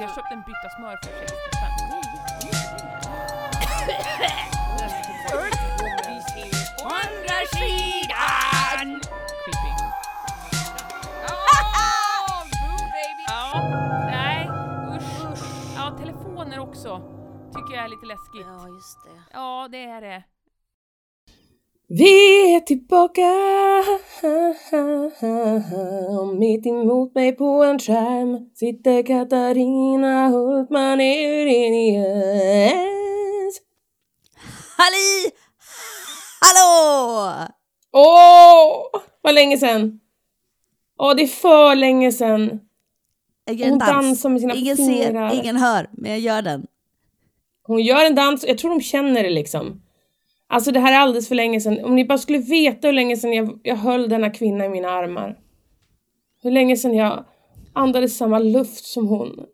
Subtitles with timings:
[0.00, 1.86] Jag köpte en bytta smör för 60 spänn.
[6.84, 9.00] Andra sidan!
[9.44, 9.72] Creepy.
[11.22, 11.36] Ja,
[12.52, 13.24] boo baby.
[13.28, 13.62] Ja,
[14.06, 14.50] nej,
[14.96, 15.74] usch.
[15.76, 16.98] Ja, telefoner också.
[17.54, 18.46] Tycker jag är lite läskigt.
[18.46, 19.22] Ja, just det.
[19.32, 20.22] Ja, det är det.
[21.98, 23.32] Vi är tillbaka
[26.38, 32.06] Mitt emot mig på en skärm sitter Katarina Hultman Eurenius.
[34.76, 35.30] Halli!
[36.40, 37.32] Hallå!
[37.92, 40.00] Åh, vad länge sedan!
[40.98, 42.60] Åh, det är för länge sedan.
[43.44, 43.90] Jag gör en Hon dans.
[43.90, 45.30] dansar med sina ingen fingrar.
[45.30, 46.66] ser, ingen hör, men jag gör den.
[47.62, 49.82] Hon gör en dans, jag tror de känner det liksom.
[50.48, 51.84] Alltså det här är alldeles för länge sedan.
[51.84, 54.90] Om ni bara skulle veta hur länge sedan jag, jag höll denna kvinna i mina
[54.90, 55.38] armar.
[56.42, 57.24] Hur länge sedan jag
[57.72, 59.46] andades samma luft som hon.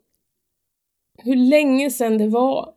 [1.17, 2.73] Hur länge sedan det var.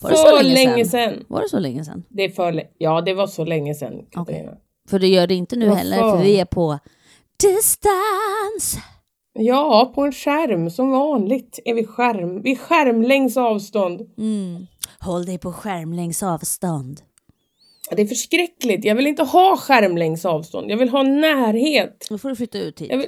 [0.00, 1.10] Var det för så länge länge sedan?
[1.10, 1.24] sedan.
[1.28, 2.04] Var det så länge sedan?
[2.08, 4.56] Det är för Ja, det var så länge sedan, Katarina.
[4.88, 6.78] För det gör det inte nu Vad heller, för vi är på
[7.36, 8.82] distans.
[9.38, 12.42] Ja, på en skärm som vanligt är vi skärm.
[12.42, 14.00] Vi är skärmlängds avstånd.
[14.18, 14.66] Mm.
[15.00, 17.00] Håll dig på skärmlängds avstånd.
[17.90, 18.84] Det är förskräckligt.
[18.84, 20.70] Jag vill inte ha skärmlängds avstånd.
[20.70, 22.06] Jag vill ha närhet.
[22.10, 22.90] Då får du flytta ut hit.
[22.92, 23.06] Vill...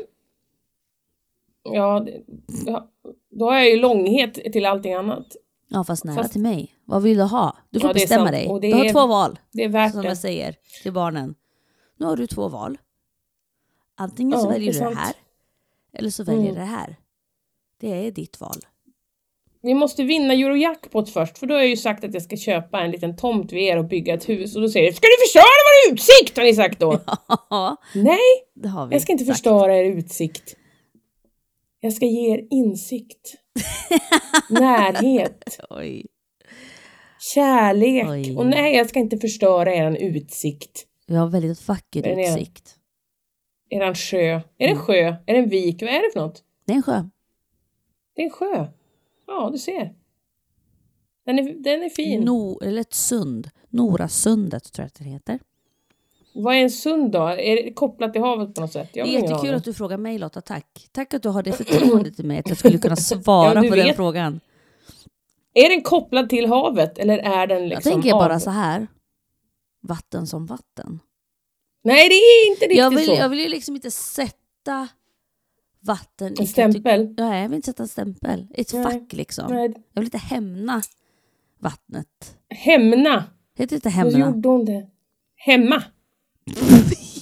[1.63, 2.23] Ja, det...
[2.67, 2.91] ja,
[3.31, 5.27] då har jag ju långhet till allting annat.
[5.69, 6.75] Ja, fast nära Fast- till mig.
[6.85, 7.57] Vad vill du ha?
[7.71, 8.45] Du får Ja, bestämma dig.
[8.63, 10.09] Du har är- två val, Det är värt som det.
[10.09, 11.35] jag säger till barnen.
[11.97, 12.79] Nu har du två val.
[13.97, 15.15] Antingen så Ja, väljer det du det här,
[15.99, 16.55] eller så väljer Mm.
[16.55, 16.97] det här.
[17.81, 18.57] Det är ditt val.
[19.63, 22.81] Vi måste vinna Eurojackpot först, för då har jag ju sagt att jag ska köpa
[22.81, 24.57] en liten tomt vid er och bygga ett hus.
[24.57, 25.43] Och då säger du Ska du förstöra
[25.89, 26.37] vår utsikt?
[26.37, 27.01] Har ni sagt då.
[27.51, 28.19] Ja, Nej,
[28.55, 28.95] det har vi.
[28.95, 29.37] jag ska inte sagt.
[29.37, 30.55] förstöra er utsikt.
[31.81, 33.35] Jag ska ge er insikt.
[34.51, 35.61] Närhet.
[35.71, 36.07] Oj.
[37.35, 38.07] Kärlek.
[38.09, 38.37] Oj.
[38.37, 40.85] Och nej, jag ska inte förstöra er utsikt.
[41.07, 42.19] Vi har väldigt vacker Den
[43.71, 44.13] är- utsikt.
[44.15, 44.41] Eran sjö.
[44.59, 44.95] Är det en sjö?
[45.27, 45.83] Är det en vik?
[45.83, 46.43] Vad är det för något?
[46.65, 47.05] Det är en sjö.
[48.17, 48.67] Det är en sjö.
[49.27, 49.95] Ja, du ser.
[51.27, 52.21] Den är, den är fin.
[52.21, 53.51] No, eller ett sund.
[53.69, 55.39] Norasundet tror jag att det heter.
[56.35, 57.27] Vad är en sund då?
[57.27, 58.91] Är det kopplat till havet på något sätt?
[58.93, 60.89] Jag Det är jättekul att du frågar mig Lotta, tack.
[60.93, 63.77] Tack att du har det förtroendet till mig att jag skulle kunna svara Ja, på
[63.77, 63.97] den vet.
[63.97, 64.41] frågan.
[65.55, 68.87] Är den kopplad till havet eller är den liksom jag tänker bara så här.
[69.81, 71.01] Vatten som vatten.
[71.89, 73.13] Nej, det är inte riktigt Jag vill, så.
[73.15, 74.89] jag vill ju liksom inte sätta
[75.81, 77.15] vatten En stämpel.
[77.19, 78.47] Nej, jag vill inte sätta en stämpel.
[78.55, 78.83] Ett Nej.
[78.83, 79.55] fack liksom.
[79.55, 79.73] Nej.
[79.95, 80.83] Jag vill inte hämna
[81.61, 82.37] vattnet.
[82.51, 83.25] Hämna.
[83.59, 84.19] Heter det inte hämna?
[84.19, 84.87] gjorde hon det?
[85.37, 85.83] Hemma.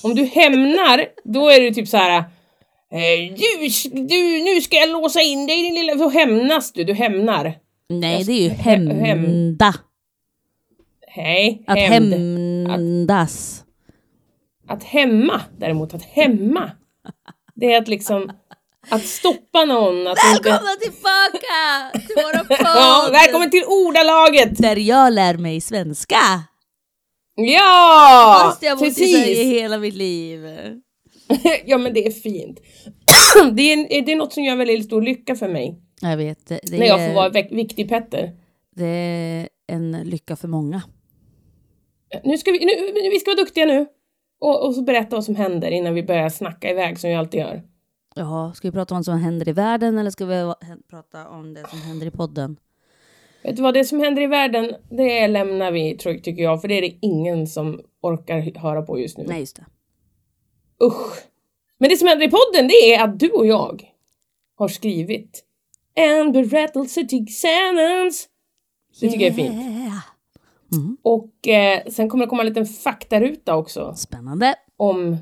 [0.03, 2.19] Om du hämnar, då är det typ så här.
[2.19, 3.69] eh, Du,
[4.01, 5.95] du, nu ska jag låsa in dig din lilla...
[5.95, 7.59] Då hämnas du, du hämnar.
[7.89, 9.75] Nej, det är ju hämnda.
[11.09, 12.15] Hej, Att hämnd.
[12.71, 13.65] hämndas.
[14.69, 16.71] Att hämma däremot, att hämma.
[17.55, 18.33] Det är att liksom,
[18.91, 20.07] att stoppa någon.
[20.07, 20.51] Att inte...
[20.51, 22.57] Välkomna tillbaka till våra podd!
[22.77, 24.59] Ja, välkommen till ordalaget!
[24.59, 26.17] Där jag lär mig svenska.
[27.35, 28.41] Ja!
[28.43, 30.41] Fast jag bott i Sverige hela mitt liv.
[31.67, 32.61] ja men det är fint.
[33.53, 35.81] det, är, det är något som gör väldigt stor lycka för mig.
[36.01, 38.31] Jag vet, det, När jag får är, vara vik- viktig Petter.
[38.77, 40.83] det är en lycka för många.
[42.25, 43.87] Nu ska vi, nu- vi ska vara duktiga nu.
[44.39, 47.41] Och, och så berätta vad som händer innan vi börjar snacka iväg som vi alltid
[47.41, 47.63] gör.
[48.15, 50.53] Jaha, ska vi prata om vad som händer i världen eller ska vi
[50.91, 52.57] prata om det som händer i podden?
[53.43, 56.69] Vet du vad, det som händer i världen, det lämnar vi tror, tycker jag, för
[56.69, 59.25] det är det ingen som orkar höra på just nu.
[59.27, 59.65] Nej, just det.
[60.85, 61.25] Usch.
[61.79, 63.93] Men det som händer i podden, det är att du och jag
[64.57, 65.45] har skrivit
[65.95, 68.29] en berättelse tillsammans.
[69.01, 69.55] Det tycker jag är fint.
[70.75, 70.91] Yeah.
[71.03, 74.55] Och eh, sen kommer det komma en liten faktaruta också Spännande.
[74.77, 75.17] om,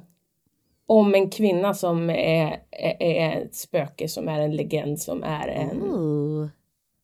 [0.87, 5.49] om en kvinna som är, är, är ett spöke, som är en legend, som är
[5.49, 6.49] en, Ooh.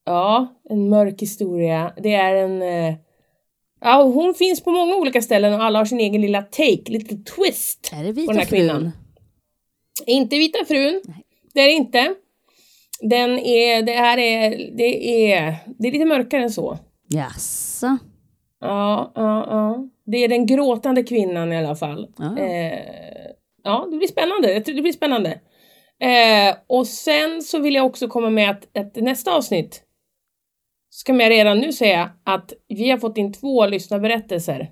[0.04, 1.92] ja, en mörk historia.
[1.96, 2.94] Det är en, eh,
[3.80, 7.16] ja, hon finns på många olika ställen och alla har sin egen lilla take, lite
[7.16, 7.90] twist.
[7.92, 8.80] Är det den vita här kvinnan.
[8.80, 8.92] frun?
[10.06, 11.02] Inte Vita frun.
[11.04, 11.24] Nej.
[11.54, 12.14] Det är det inte.
[13.00, 16.78] Den är, det här är, det är, det är lite mörkare än så.
[17.08, 17.98] Jaså?
[18.60, 19.88] Ja, ja, ja.
[20.06, 22.08] Det är den gråtande kvinnan i alla fall.
[22.18, 22.38] Ja.
[22.38, 22.78] Eh,
[23.64, 24.52] ja, det blir spännande.
[24.52, 25.40] Jag tror det blir spännande.
[26.00, 29.82] Eh, och sen så vill jag också komma med att, att nästa avsnitt
[30.90, 34.70] ska jag redan nu säga att vi har fått in två lyssnarberättelser.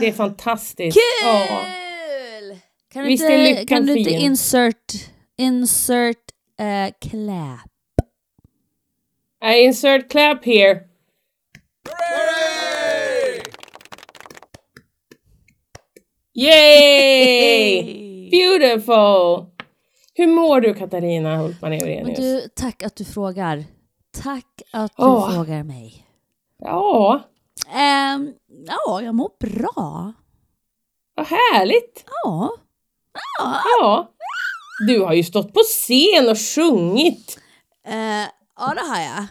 [0.00, 0.98] Det är fantastiskt.
[1.24, 1.46] Ja.
[1.48, 2.58] Kul!
[2.92, 4.92] Kan du Visst är inte, kan du inte insert,
[5.38, 6.16] insert
[6.60, 7.70] eh, clap?
[9.44, 10.80] I insert clap here.
[16.34, 18.30] Yay!
[18.30, 19.46] Beautiful!
[20.14, 22.18] Hur mår du Katarina Hultman Eurenius?
[22.18, 23.64] du, tack att du frågar.
[24.22, 25.34] Tack att du Åh.
[25.34, 26.06] frågar mig.
[26.58, 27.20] Ja,
[27.74, 28.32] Ehm,
[28.66, 30.12] ja, jag mår bra.
[31.14, 32.04] vad härligt!
[32.24, 32.50] Ja.
[33.80, 34.10] Ja.
[34.86, 37.38] Du har ju stått på scen och sjungit.
[37.86, 37.94] Eh,
[38.56, 39.24] ja, det har jag.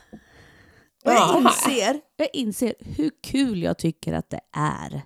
[1.05, 5.01] Och Ja, jag inser, jag inser hur kul jag tycker att det är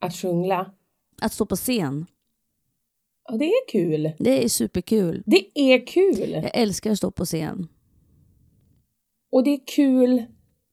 [0.00, 0.72] Att sjungla.
[1.20, 2.06] att stå på scen.
[3.28, 4.12] Ja, det är kul.
[4.18, 5.22] Det är superkul.
[5.26, 6.30] Det är kul.
[6.30, 7.68] Jag älskar att stå på scen.
[9.32, 10.24] Och det är kul.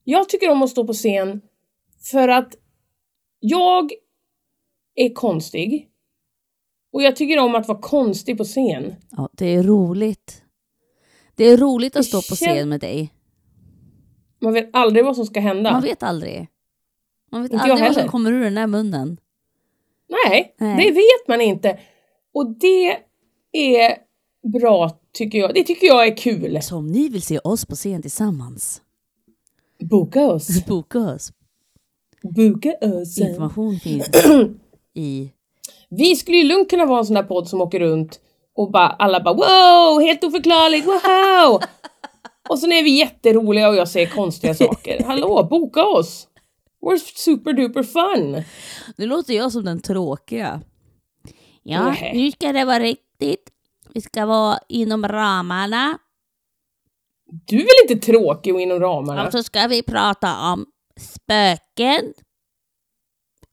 [0.03, 1.41] Jag tycker om att stå på scen
[2.11, 2.55] för att
[3.39, 3.91] jag
[4.95, 5.89] är konstig.
[6.91, 8.95] Och jag tycker om att vara konstig på scen.
[9.11, 10.41] Ja, det är roligt.
[11.35, 13.13] Det är roligt att Det stå på scen med dig.
[14.41, 15.71] Man vet aldrig vad som ska hända.
[15.71, 16.47] Man vet aldrig.
[17.31, 19.17] Man vet Inte aldrig vad som kommer ur den där munnen.
[20.07, 20.77] Nej, Nej.
[20.77, 21.79] det vet man inte.
[22.33, 22.97] Och det
[23.51, 23.97] är
[24.59, 25.53] bra tycker jag.
[25.53, 26.61] Det tycker jag är kul.
[26.61, 28.81] Så om ni vill se oss på scen tillsammans,
[29.79, 30.65] Boka oss.
[30.67, 31.31] boka oss.
[32.23, 33.17] Boka oss.
[33.17, 34.09] Information finns
[34.93, 35.31] i...
[35.89, 38.19] Vi skulle ju lugnt kunna vara en sån där podd som åker runt
[38.55, 41.61] och bara, alla bara wow, helt oförklarligt, wow!
[42.49, 45.03] och sen är vi jätteroliga och jag säger konstiga saker.
[45.03, 46.27] Hallå, boka oss!
[46.85, 48.43] We're super duper fun!
[48.95, 50.61] Nu låter jag som den tråkiga.
[51.63, 52.11] Ja, Nej.
[52.15, 53.49] nu ska det vara riktigt.
[53.93, 55.97] Vi ska vara inom ramarna.
[57.45, 59.25] Du är väl inte tråkig och inom ramarna?
[59.25, 60.65] Och så ska vi prata om
[60.99, 62.13] spöken.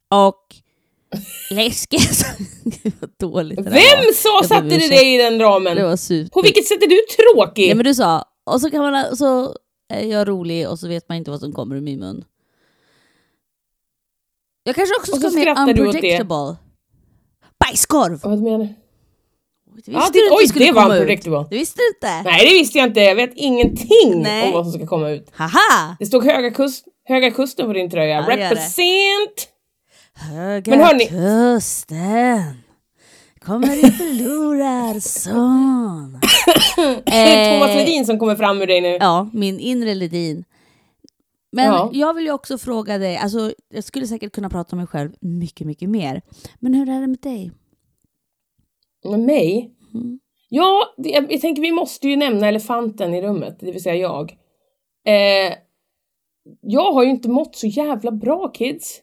[0.09, 0.55] Och
[1.51, 2.01] läskiga...
[2.63, 4.03] Gud vad dåligt det där var.
[4.05, 5.75] Vem sa satte det dig i den ramen?
[5.75, 6.29] Det var super...
[6.29, 7.67] På vilket sätt är du tråkig?
[7.67, 9.55] Nej men du sa, och så kan man, så
[9.93, 12.25] är jag rolig och så vet man inte vad som kommer ur min mun.
[14.63, 15.51] Jag kanske också ska det.
[15.57, 16.55] unpredictable.
[17.65, 18.19] Bajskorv!
[18.23, 18.65] Vad menar du?
[18.65, 18.73] Det
[19.75, 21.07] visste Ja, det, oj, skulle det var komma en ut.
[21.07, 21.45] predictable.
[21.49, 22.21] Det visste du inte?
[22.29, 22.99] Nej, det visste jag inte.
[23.01, 24.47] Jag vet ingenting Nej.
[24.47, 25.29] om vad som ska komma ut.
[25.33, 25.95] Haha!
[25.99, 28.15] Det stod Höga, kust, höga Kusten på din tröja.
[28.15, 28.43] Ja, det det.
[28.45, 29.49] Represent!
[30.15, 32.57] Höga Men hörni- kusten
[33.45, 36.19] kommer i förlorarson.
[37.05, 38.97] Det är Thomas Eh, Ledin som kommer fram ur dig nu.
[38.99, 40.43] Ja, min inre Ledin.
[41.55, 41.89] Men Ja.
[41.93, 45.11] jag vill ju också fråga dig, alltså jag skulle säkert kunna prata om mig själv
[45.21, 46.21] mycket, mycket mer.
[46.59, 47.51] Men hur är det med dig?
[49.05, 49.71] Med mig?
[49.93, 50.19] Mm.
[50.49, 53.95] Ja, det, jag, jag tänker vi måste ju nämna elefanten i rummet, det vill säga
[53.95, 54.31] jag.
[55.05, 55.53] Eh,
[56.61, 59.01] jag har ju inte mått så jävla bra kids.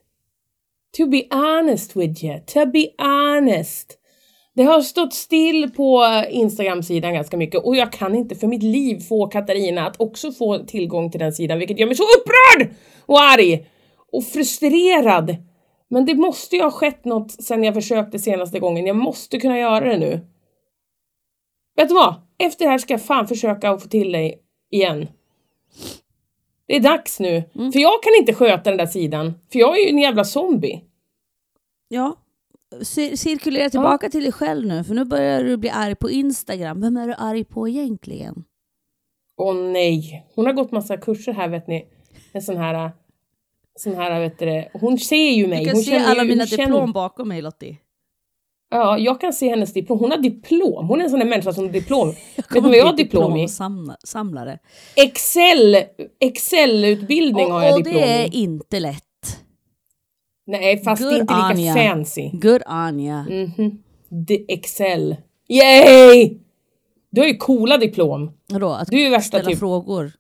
[0.97, 3.99] To be honest with you, to be honest.
[4.61, 9.01] Det har stått still på Instagram-sidan ganska mycket och jag kan inte för mitt liv
[9.01, 12.75] få Katarina att också få tillgång till den sidan, vilket gör mig så upprörd
[13.07, 13.69] och arg
[14.13, 15.37] och frustrerad.
[15.89, 18.87] Men det måste ju ha skett något sen jag försökte senaste gången.
[18.87, 20.21] Jag måste kunna göra det nu.
[21.77, 22.15] Vet du vad?
[22.39, 24.39] Efter det här ska jag fan försöka att få till dig
[24.71, 25.09] igen.
[26.67, 27.51] Det är dags nu.
[27.55, 27.73] Mm.
[27.73, 29.35] För jag kan inte sköta den där sidan.
[29.53, 30.81] För jag är ju en jävla zombie.
[31.89, 32.17] Ja,
[32.81, 36.81] Cir- cirkulera tillbaka till dig själv nu, för nu börjar du bli arg på Instagram.
[36.81, 38.45] Vem är du arg på egentligen?
[39.37, 40.27] Åh nej.
[40.35, 41.87] Hon har gått massa kurser här vet ni.
[42.33, 42.91] En sån här...
[43.79, 45.59] Sån här vet du, hon ser ju mig.
[45.59, 47.77] Du kan hon se alla ju, mina känner- diplom bakom mig Lottie.
[48.71, 49.99] Ja, jag kan se hennes diplom.
[49.99, 50.89] Hon har diplom.
[50.89, 52.09] Hon är en sån där människa som har diplom.
[52.37, 53.49] Vet du vad jag har diplom i?
[54.05, 54.59] Samlare.
[54.97, 55.77] Excel!
[56.21, 58.25] Excel-utbildning Och, har jag och diplom det i.
[58.25, 59.05] är inte lätt.
[60.51, 61.75] Nej, fast Good inte lika Anja.
[61.75, 62.31] fancy.
[62.33, 63.23] Good Anja.
[63.31, 63.83] Mhm.
[64.29, 65.17] The Excel.
[65.49, 66.39] Yay!
[67.11, 68.31] Du har ju coola diplom.
[68.49, 68.69] Vadå?
[68.69, 69.59] Att Du är ju värsta ställa typ.
[69.59, 70.13] frågor?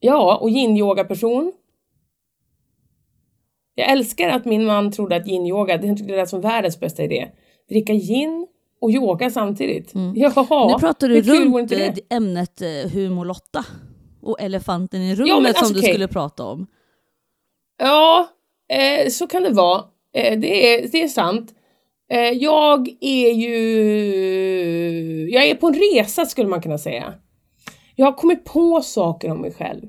[0.00, 1.52] Ja, och yin-yoga-person.
[3.74, 7.02] Jag älskar att min man trodde att yin-yoga, det tyckte det var som världens bästa
[7.02, 7.28] idé.
[7.68, 8.46] Dricka gin
[8.80, 9.92] och yoga samtidigt.
[10.14, 10.72] Jaha, Mm.
[10.72, 11.72] nu pratar du runt
[12.10, 13.64] ämnet eh, humor Lotta.
[14.22, 15.90] Och elefanten i rummet Ja, som alltså, du okej.
[15.92, 16.66] skulle prata om.
[17.78, 18.28] Ja,
[18.68, 19.84] eh, så kan det vara.
[20.14, 21.54] Eh, det, är, det är sant.
[22.10, 23.58] Eh, jag är ju...
[25.30, 27.14] Jag är på en resa skulle man kunna säga.
[27.96, 29.88] Jag har kommit på saker om mig själv.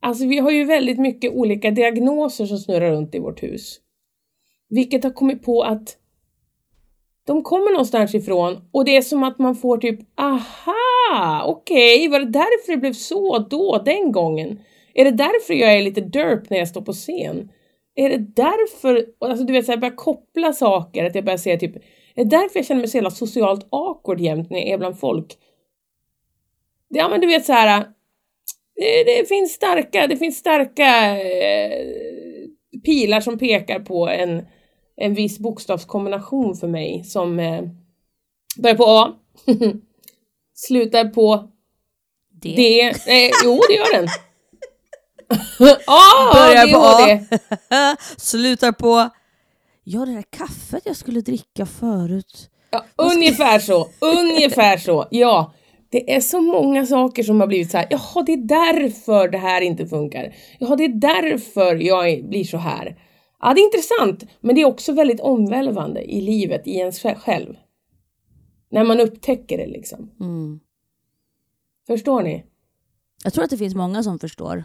[0.00, 3.80] Alltså vi har ju väldigt mycket olika diagnoser som snurrar runt i vårt hus.
[4.68, 5.96] Vilket har kommit på att
[7.26, 12.20] de kommer någonstans ifrån och det är som att man får typ aha, okej, var
[12.20, 14.60] det därför det blev så då, den gången?
[14.94, 17.48] Är det därför jag är lite derp när jag står på scen?
[17.94, 21.76] Är det därför, alltså du vet såhär, börja koppla saker, att jag börjar säga typ,
[22.14, 25.00] är det därför jag känner mig så jävla socialt awkward jämt när jag är bland
[25.00, 25.38] folk?
[26.88, 27.86] Ja men du vet så här.
[28.76, 31.86] det, det finns starka, det finns starka eh,
[32.84, 34.46] pilar som pekar på en,
[34.96, 37.62] en viss bokstavskombination för mig som eh,
[38.58, 39.12] börjar på A,
[40.54, 41.48] slutar på
[42.42, 42.56] Det.
[42.56, 42.80] D.
[42.80, 44.08] Eh, jo, det gör den.
[45.86, 46.78] A, Börjar på
[47.74, 47.96] A.
[48.16, 49.10] Slutar på...
[49.84, 52.50] Ja, det där kaffet jag skulle dricka förut.
[52.70, 55.06] Ja, ungefär så, ungefär så.
[55.10, 55.52] Ja,
[55.88, 57.86] det är så många saker som har blivit så här.
[57.90, 60.34] Jaha, det är därför det här inte funkar.
[60.58, 62.98] Jaha, det är därför jag blir så här.
[63.40, 67.54] Ja, det är intressant, men det är också väldigt omvälvande i livet, i ens själv.
[68.70, 70.10] När man upptäcker det liksom.
[70.20, 70.60] Mm.
[71.86, 72.44] Förstår ni?
[73.24, 74.64] Jag tror att det finns många som förstår.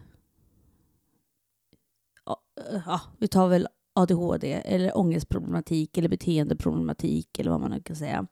[2.87, 8.27] ja, vi tar väl ADHD eller ångestproblematik eller beteendeproblematik eller vad man nu kan säga.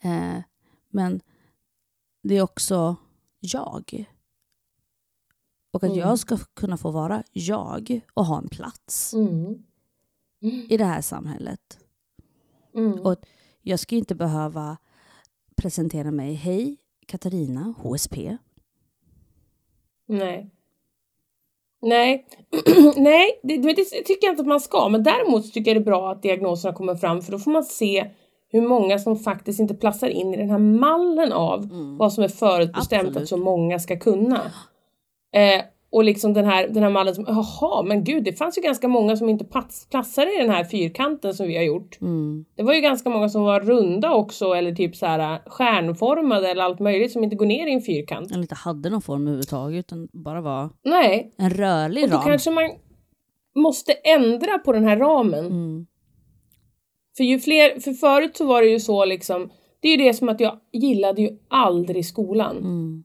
[0.00, 0.38] Eh,
[0.88, 1.20] men
[2.22, 2.96] det är också
[3.40, 4.04] jag.
[5.70, 5.98] Och att Mm.
[5.98, 9.62] jag ska kunna få vara jag och ha en plats Mm.
[10.68, 11.78] i det här samhället.
[12.74, 12.92] Mm.
[13.00, 13.16] Och
[13.62, 14.76] jag ska inte behöva
[15.56, 16.34] presentera mig.
[16.34, 18.38] Hej, Katarina, HSP.
[20.06, 20.50] Nej.
[21.82, 22.26] Nej,
[22.96, 24.88] Nej det, det tycker jag inte att man ska.
[24.88, 27.64] Men däremot tycker jag det är bra att diagnoserna kommer fram för då får man
[27.64, 28.10] se
[28.52, 31.68] hur många som faktiskt inte platsar in i den här mallen av
[31.98, 33.22] vad som är förutbestämt Absolut.
[33.22, 34.40] att så många ska kunna.
[35.32, 38.62] Eh, och liksom den här, den här mallen som, jaha, men gud, det fanns ju
[38.62, 42.00] ganska många som inte plats, platsade i den här fyrkanten som vi har gjort.
[42.00, 42.44] Mm.
[42.56, 46.62] Det var ju ganska många som var runda också eller typ så här stjärnformade eller
[46.62, 48.30] allt möjligt som inte går ner i en fyrkant.
[48.30, 52.24] Eller inte hade någon form överhuvudtaget utan bara var Nej, en rörlig och då ram.
[52.24, 52.70] kanske man
[53.54, 55.46] måste ändra på den här ramen.
[55.46, 55.86] Mm.
[57.16, 60.14] För ju fler, för förut så var det ju så liksom, det är ju det
[60.14, 62.56] som att jag gillade ju aldrig skolan.
[62.56, 63.04] Mm.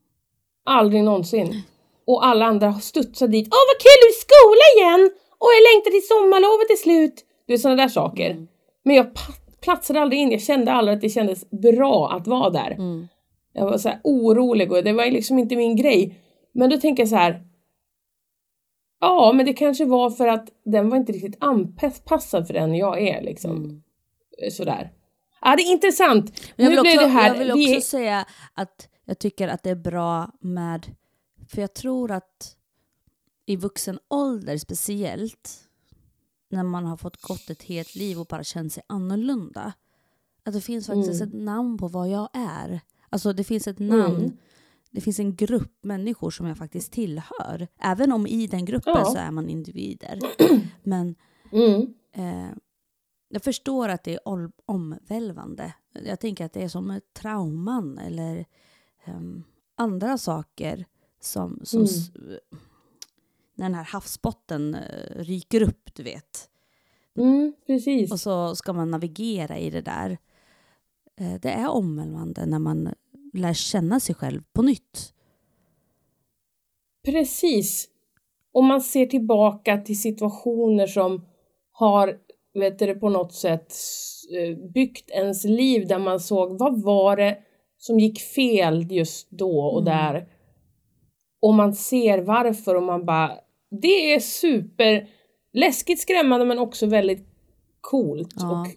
[0.66, 1.62] Aldrig någonsin.
[2.08, 3.48] Och alla andra har studsat dit.
[3.52, 5.12] Åh vad kul, du är i skola igen!
[5.40, 7.26] Åh jag längtar till sommarlovet är slut!
[7.48, 8.32] Du vet sådana där saker.
[8.32, 8.48] Mm.
[8.84, 9.08] Men jag
[9.62, 12.72] platsade aldrig in, jag kände aldrig att det kändes bra att vara där.
[12.72, 13.08] Mm.
[13.54, 16.20] Jag var så här orolig och det var liksom inte min grej.
[16.54, 17.42] Men då tänker jag så här.
[19.00, 23.02] Ja, men det kanske var för att den var inte riktigt anpassad för den jag
[23.02, 23.52] är liksom.
[23.52, 23.82] Mm.
[24.52, 24.92] Sådär.
[25.42, 26.42] Ja, det är intressant.
[26.56, 27.28] Men Jag nu vill, blev också, det här.
[27.28, 30.86] jag vill vi- också säga att jag tycker att det är bra med,
[31.48, 32.58] för jag tror att
[33.46, 35.70] i vuxen ålder speciellt,
[36.50, 39.74] när man har fått gått ett helt liv och bara känt sig annorlunda,
[40.44, 41.28] att det finns faktiskt Mm.
[41.38, 42.82] ett namn på vad jag är.
[43.10, 44.38] Alltså det finns ett namn, Mm.
[44.92, 47.68] det finns en grupp människor som jag faktiskt tillhör.
[47.80, 49.06] Även om i den gruppen Ja.
[49.06, 50.20] så är man individer.
[50.84, 51.16] Men
[51.52, 51.94] Mm.
[52.12, 52.56] Eh,
[53.30, 54.20] jag förstår att det är
[54.66, 55.74] omvälvande.
[56.06, 58.46] Jag tänker att det är som trauman eller
[59.06, 59.44] ehm,
[59.76, 60.86] andra saker
[61.26, 61.86] som, som Mm.
[61.86, 62.12] s-
[63.56, 66.50] när den här havsbotten eh, ryker upp, du vet.
[67.18, 68.12] Mm, precis.
[68.12, 70.18] Och så ska man navigera i det där.
[71.20, 72.94] Eh, det är omvälvande när man
[73.34, 75.14] lär känna sig själv på nytt.
[77.06, 77.88] Precis.
[78.52, 81.26] Om man ser tillbaka till situationer som
[81.72, 82.18] har,
[82.54, 83.74] vet du, på något sätt
[84.32, 87.38] eh, byggt ens liv där man såg vad var det
[87.78, 89.86] som gick fel just då och Mm.
[89.94, 90.28] där.
[91.46, 93.32] Och man ser varför och man bara,
[93.82, 95.10] det är super
[95.54, 97.28] läskigt skrämmande men också väldigt
[97.82, 98.34] coolt.
[98.36, 98.62] Ja.
[98.62, 98.74] Och, eh,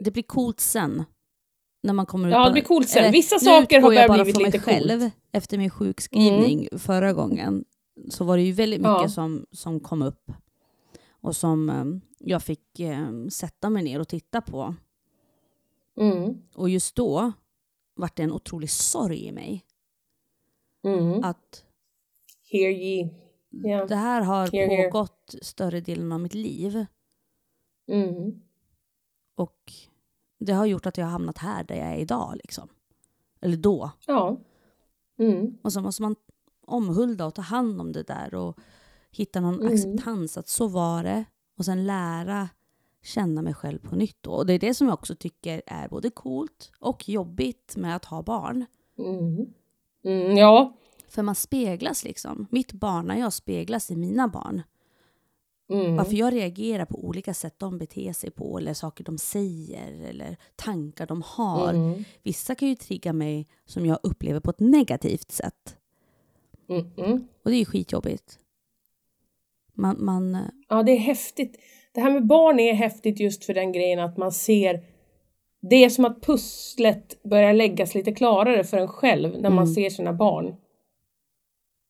[0.00, 1.04] Det blir coolt sen.
[1.82, 3.02] När man kommer ut Ja, det blir coolt sen.
[3.02, 4.78] eller, Vissa nu saker har blivit från mig lite själv.
[4.88, 4.92] coolt.
[4.92, 5.10] Mm.
[5.32, 7.64] Efter min sjukskrivning förra gången
[8.10, 9.08] så var det ju väldigt mycket Ja.
[9.08, 10.32] som, som kom upp.
[11.20, 11.84] Och som eh,
[12.18, 14.74] jag fick eh, sätta mig ner och titta på.
[16.00, 17.32] mm, Och just då
[17.94, 19.64] var det en otrolig sorg i mig.
[20.84, 21.24] mm.
[21.24, 21.64] Att
[22.52, 23.08] Hear ye.
[23.50, 23.86] Ja.
[23.86, 24.82] det här har here.
[24.90, 26.86] pågått större delen av mitt liv.
[27.88, 28.40] Mm.
[29.36, 29.72] Och
[30.38, 32.34] det har gjort att jag har hamnat här där jag är idag.
[32.36, 32.68] Liksom.
[33.40, 33.90] Eller då.
[34.06, 34.36] Ja.
[35.18, 35.58] Mm.
[35.62, 36.16] Och så måste man
[36.66, 38.58] omhulda och ta hand om det där och
[39.10, 39.72] hitta någon Mm.
[39.74, 41.24] acceptans att så var det.
[41.58, 42.48] Och sen lära
[43.02, 44.26] känna mig själv på nytt.
[44.26, 48.04] Och det är det som jag också tycker är både coolt och jobbigt med att
[48.04, 48.66] ha barn.
[48.98, 49.52] Mm.
[50.04, 50.36] Mm.
[50.36, 50.76] Ja.
[51.12, 52.46] För man speglas liksom.
[52.50, 54.62] Mitt barn, när jag speglas i mina barn.
[55.70, 55.96] Mm.
[55.96, 60.36] Varför jag reagerar på olika sätt de beter sig på eller saker de säger eller
[60.56, 61.70] tankar de har.
[61.74, 62.04] Mm.
[62.22, 65.76] Vissa kan ju trigga mig som jag upplever på ett negativt sätt.
[66.68, 67.24] Mm.
[67.44, 68.38] Och det är ju skitjobbigt.
[69.74, 70.38] Man, man,
[70.68, 71.56] Ja, det är häftigt.
[71.92, 74.84] Det här med barn är häftigt just för den grejen att man ser
[75.60, 79.74] det är som att pusslet börjar läggas lite klarare för en själv när man Mm.
[79.74, 80.54] ser sina barn.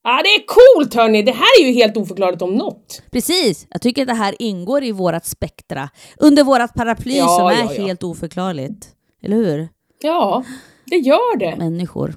[0.05, 1.23] Ja, det är coolt hörni!
[1.23, 3.03] Det här är ju helt oförklarligt om något.
[3.11, 3.67] Precis!
[3.71, 5.89] Jag tycker att det här ingår i vårat spektra.
[6.17, 7.87] Under vårat paraply Ja, som är ja, ja.
[7.87, 8.89] helt oförklarligt.
[9.23, 9.69] Eller hur?
[10.03, 10.45] Ja,
[10.87, 11.57] det gör det.
[11.57, 12.15] Människor.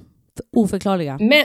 [0.56, 1.18] Oförklarliga.
[1.20, 1.44] Men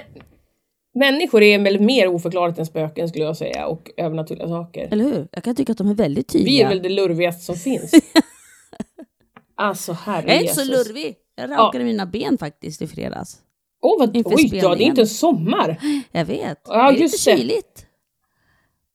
[0.95, 4.87] människor är väl mer oförklarligt än spöken skulle jag säga och övernaturliga saker.
[4.91, 5.27] Eller hur?
[5.31, 6.65] Jag kan tycka att de är väldigt Vi tydliga.
[6.65, 7.91] är väl det lurvigaste som finns.
[9.55, 11.15] alltså herre Jag är inte så lurvig.
[11.35, 13.37] Jag rakade mina ben faktiskt i fredags.
[13.81, 15.77] Åh, vad, oj då, det är inte en sommar.
[16.11, 16.61] Jag vet.
[16.67, 17.37] Ja, det är lite just det.
[17.37, 17.85] kyligt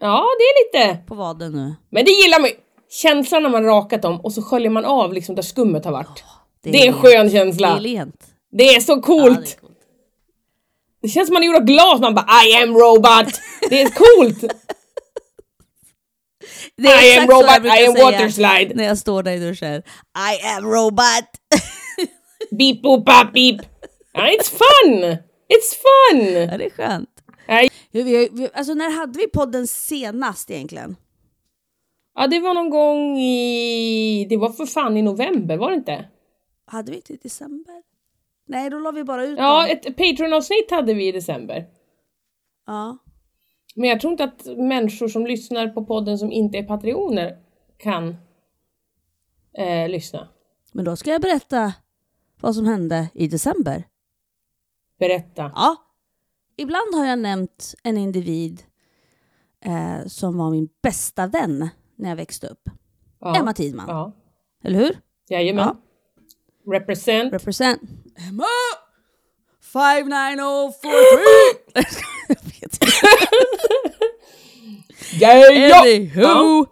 [0.01, 0.99] Ja, det är lite.
[1.07, 1.75] på vaden nu.
[1.91, 2.57] Men det gillar man ju.
[2.91, 6.25] Känslan när man rakat dem och så sköljer man av liksom där skummet har varit.
[6.63, 7.77] Det är en skön Det känsla.
[7.77, 8.27] är lent.
[8.53, 9.41] Det är så Ja, coolt.
[9.47, 9.73] det är coolt.
[11.03, 12.01] Det känns som man är gjord av glas.
[12.01, 13.41] Man bara I am robot.
[13.71, 14.41] Det är coolt.
[16.77, 18.73] Det är I am robot, I am water slide.
[18.75, 19.83] När jag står där i duschen.
[20.33, 21.31] I am robot!
[22.59, 23.61] Beep boop bop beep.
[24.17, 25.03] It's fun.
[25.49, 26.49] It's fun.
[26.51, 27.23] Ja, det är skönt.
[27.49, 27.69] Nej.
[28.55, 30.97] Alltså när hade vi podden senast egentligen?
[32.15, 34.27] Ja, det var någon gång i...
[34.31, 36.05] Det var för fan i november, var det inte?
[36.67, 37.83] Hade vi inte i december?
[38.49, 39.71] Nej, då la vi bara ut Ja, dem.
[39.71, 41.67] ett Patreon-avsnitt hade vi i december.
[42.67, 42.99] Ja.
[43.75, 47.37] Men jag tror inte att människor som lyssnar på podden som inte är patrioner
[47.79, 48.17] kan
[49.59, 50.29] eh, lyssna.
[50.73, 51.73] Men då ska jag berätta
[52.41, 53.85] vad som hände i december.
[54.99, 55.53] Berätta.
[55.55, 55.77] Ja.
[56.57, 58.63] Ibland har jag nämnt en individ
[59.65, 62.69] eh, som var min bästa vän när jag växte upp.
[63.21, 63.37] Ja.
[63.37, 63.87] Emma Tidman.
[63.89, 64.13] Ja.
[64.65, 64.99] Eller hur?
[65.29, 65.65] Jajamän.
[65.65, 65.77] Ja.
[66.73, 67.33] Represent.
[67.33, 67.81] Represent.
[68.29, 68.45] Emma!
[69.73, 70.81] 59043!
[72.29, 72.87] jag vet inte.
[75.21, 75.81] Ja, ja.
[75.81, 76.67] Anywho.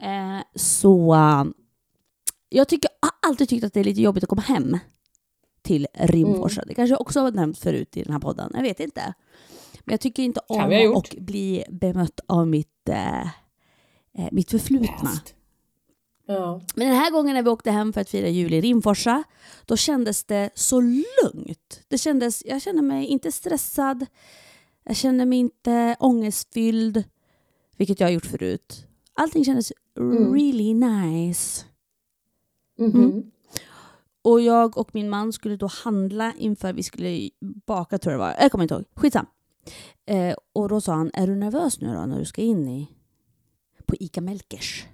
[0.00, 1.16] Eh, så
[2.48, 4.78] jag tycker, har alltid tyckt att det är lite jobbigt att komma hem
[5.68, 6.60] till Rimforsa.
[6.60, 6.68] Mm.
[6.68, 8.50] Det kanske jag också har nämnt förut i den här podden.
[8.54, 9.14] Jag vet inte.
[9.84, 15.10] Men jag tycker inte om att bli bemött av mitt, eh, eh, mitt förflutna.
[16.26, 16.60] Ja.
[16.74, 19.24] Men den här gången när vi åkte hem för att fira jul i Rimforsa,
[19.66, 21.80] då kändes det så lugnt.
[21.88, 24.06] Det kändes, jag kände mig inte stressad,
[24.84, 27.04] jag kände mig inte ångestfylld,
[27.76, 28.86] vilket jag har gjort förut.
[29.14, 30.34] Allting kändes Mm.
[30.34, 31.64] really nice.
[32.78, 33.04] Mhm.
[33.04, 33.30] Mm.
[34.22, 38.24] Och jag och min man skulle då handla inför vi skulle baka tror jag det
[38.24, 38.36] var.
[38.40, 38.84] Jag kommer inte ihåg.
[38.94, 39.26] Skitsam.
[40.06, 42.88] Eh, och då sa han, är du nervös nu då när du ska in i
[43.86, 44.86] på ICA Melkers?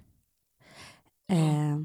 [1.31, 1.81] Eh,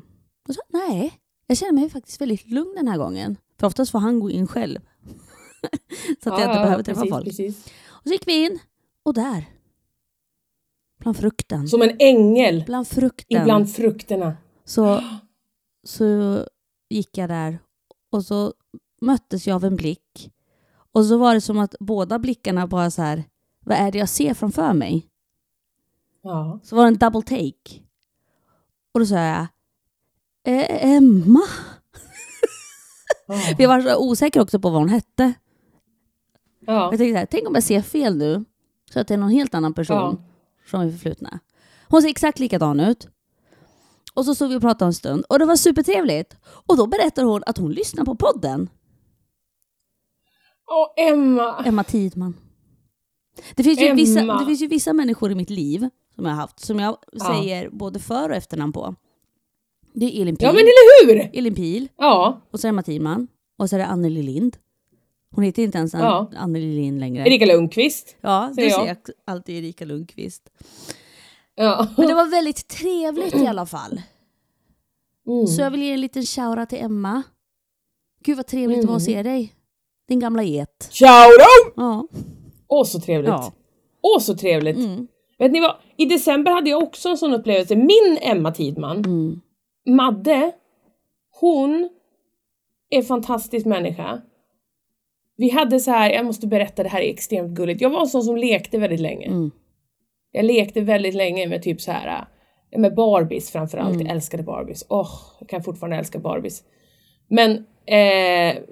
[0.48, 3.36] och så, nej, jag känner mig faktiskt väldigt lugn den här gången.
[3.60, 4.80] För oftast får han gå in själv.
[6.22, 7.24] så att jag inte behöver träffa precis, folk.
[7.24, 7.66] Precis.
[7.88, 8.58] Och så gick vi in
[9.02, 9.44] och där,
[10.98, 14.36] bland frukten, Som en ängel bland frukten ibland frukterna.
[14.64, 15.02] så,
[15.84, 16.38] så
[16.90, 17.58] gick jag där
[18.10, 18.54] och så
[19.00, 20.30] möttes jag av en blick.
[20.92, 23.24] Och så var det som att båda blickarna bara så här,
[23.60, 25.06] vad är det jag ser framför mig?
[26.22, 26.60] Ja.
[26.62, 27.80] Så var det en double take.
[28.92, 29.46] Och då sa jag,
[30.44, 31.40] "Eh, Emma?
[33.58, 35.32] Jag var så osäker också på vad hon hette.
[36.60, 36.72] Ja.
[36.90, 38.44] Jag tänkte så här, tänk om jag ser fel nu,
[38.92, 40.16] så att det är någon helt annan person Ja.
[40.66, 41.38] från min förflutna.
[41.88, 43.08] Hon ser exakt likadan ut.
[44.14, 46.36] Och så stod vi och pratade en stund och det var supertrevligt.
[46.44, 48.68] Och då berättar hon att hon lyssnar på podden.
[50.70, 51.64] Åh, Emma.
[51.64, 52.34] Emma Tidman.
[53.54, 54.38] Det finns, ju vissa, Emma.
[54.40, 57.24] det finns ju vissa människor i mitt liv som jag har haft, som jag Ja.
[57.24, 58.94] säger både för och efternamn på.
[59.92, 61.30] Det är Elin Pil, Ja, men eller hur?
[61.38, 62.40] Elin Pil Ja.
[62.50, 64.56] och så är det Emma Tidman och så är det Anneli Lind.
[65.34, 66.30] Hon heter inte ens An- Ja.
[66.36, 67.22] Anneli Lind längre.
[67.26, 68.16] Erika Lundqvist.
[68.20, 68.82] ja, du jag.
[68.86, 70.50] ser alltid Erika Lundqvist.
[71.64, 71.86] Ja.
[71.96, 74.02] Men det var väldigt trevligt i alla fall.
[75.26, 75.46] Mm.
[75.46, 77.22] Så jag vill ge en liten shoutout till Emma.
[78.24, 79.14] Gud vad trevligt det var att Mm.
[79.16, 79.54] se dig.
[80.08, 80.88] Din gamla get.
[81.38, 81.82] Då!
[81.82, 82.06] Ja.
[82.68, 83.28] Åh, så trevligt.
[83.28, 83.52] ja.
[84.02, 84.76] Åh så trevligt!
[85.38, 85.76] Vet ni vad?
[85.96, 87.76] I december hade jag också en sån upplevelse.
[87.76, 89.40] Min Emma Tidman, Mm.
[89.88, 90.52] Madde,
[91.40, 91.88] hon
[92.90, 94.20] är en fantastisk människa.
[95.36, 97.80] Vi hade så här, jag måste berätta, det här är extremt gulligt.
[97.80, 99.26] Jag var en sån som lekte väldigt länge.
[99.26, 99.50] Mm.
[100.32, 102.24] Jag lekte väldigt länge med typ så här
[102.76, 103.94] med Barbies framförallt.
[103.94, 104.06] Mm.
[104.06, 104.86] Jag älskade Barbies.
[104.88, 106.62] Åh, jag kan fortfarande älska Barbies.
[107.28, 107.50] Men
[107.86, 108.62] eh,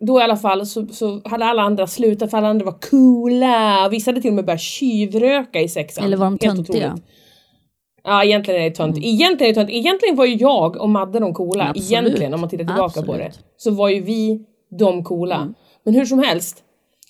[0.00, 3.88] då i alla fall så, så hade alla andra slutat för alla andra var coola.
[3.90, 6.04] Vissa hade till och med börjat tjuvröka i sexan.
[6.04, 6.98] Eller var de töntiga?
[8.04, 8.98] Ja, egentligen är det tönt.
[8.98, 9.70] Egentligen är det tönt.
[9.70, 11.68] Egentligen var ju jag och Madde de coola.
[11.68, 11.90] Absolut.
[11.90, 13.26] Egentligen, om man tittar tillbaka på det.
[13.26, 13.46] Absolut.
[13.56, 14.40] Så var ju vi
[14.78, 15.36] de coola.
[15.36, 15.54] Mm.
[15.84, 16.64] Men hur som helst.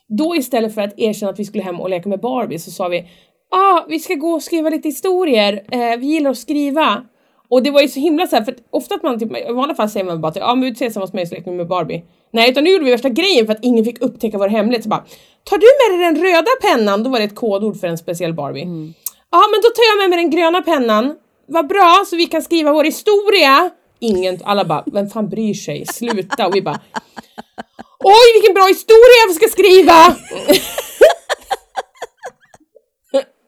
[0.09, 2.89] Då istället för att erkänna att vi skulle hem och leka med Barbie så sa
[2.89, 3.09] vi
[3.51, 5.65] ah, vi ska gå och skriva lite historier.
[5.71, 7.03] Eh, vi gillar att skriva.
[7.51, 9.53] Och det var ju så himla så här, för att ofta att man typ, i
[9.53, 11.51] vanliga fall säger man bara ja ah, men vi ses hemma hos mig så leker
[11.51, 12.03] med Barbie.
[12.33, 14.83] Nej, utan nu gjorde vi värsta grejen för att ingen fick upptäcka vår hemlighet.
[14.83, 15.05] Så bara,
[15.45, 17.03] tar du med dig den röda pennan?
[17.03, 18.61] Då var det ett kodord för en speciell Barbie.
[19.31, 21.15] Ja, men då tar jag med mig den gröna pennan.
[21.47, 23.71] Vad bra, så vi kan skriva vår historia.
[24.01, 25.87] Ingen, alla bara, vem fan bryr sig?
[25.87, 26.47] Sluta.
[26.47, 26.81] Och vi bara,
[28.05, 30.17] oj vilken bra historia vi ska skriva!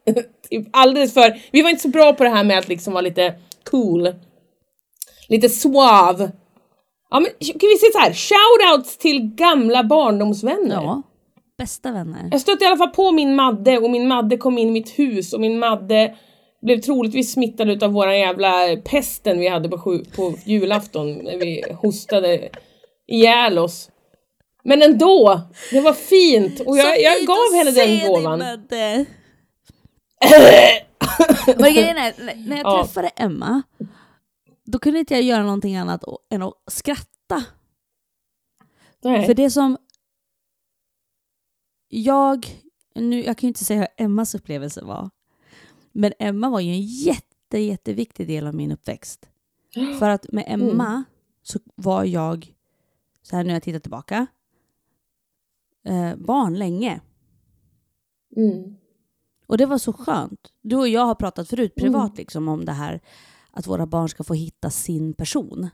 [0.07, 3.03] typ alldeles för, vi var inte så bra på det här med att liksom vara
[3.03, 3.35] lite
[3.65, 4.15] cool.
[5.29, 6.33] Lite suave.
[7.11, 10.75] Ja men kan vi säga så här, shoutouts till gamla barndomsvänner.
[10.75, 11.03] Ja.
[11.59, 12.29] Bästa vänner.
[12.31, 14.99] Jag stötte i alla fall på min Madde och min Madde kom in i mitt
[14.99, 16.15] hus och min Madde
[16.63, 21.65] blev troligtvis smittad utav våran jävla pesten vi hade på, sju, på julafton när vi
[21.83, 22.49] hostade
[23.07, 23.91] ihjäl oss.
[24.65, 28.45] Men ändå, det var fint och jag, jag gav henne den gåvan.
[31.47, 32.85] Men grejen är, när- jag Ja.
[32.85, 33.63] träffade Emma,
[34.65, 37.45] då kunde inte jag göra någonting annat än att skratta.
[39.03, 39.27] Nej.
[39.27, 39.77] För det som
[41.89, 42.47] jag,
[42.95, 45.11] nu, jag kan ju inte säga hur Emmas upplevelse var,
[45.93, 49.29] men Emma var ju en jätte, jätteviktig del av min uppväxt.
[49.99, 51.05] För att med Emma
[51.43, 52.55] så var jag,
[53.23, 54.27] så här nu när jag tittar tillbaka,
[55.85, 57.01] eh, barn länge.
[58.37, 58.77] Mm.
[59.47, 60.53] Och det var så skönt.
[60.63, 62.17] Du och jag har pratat förut privat Mm.
[62.17, 63.01] liksom om det här
[63.51, 65.69] att våra barn ska få hitta sin person.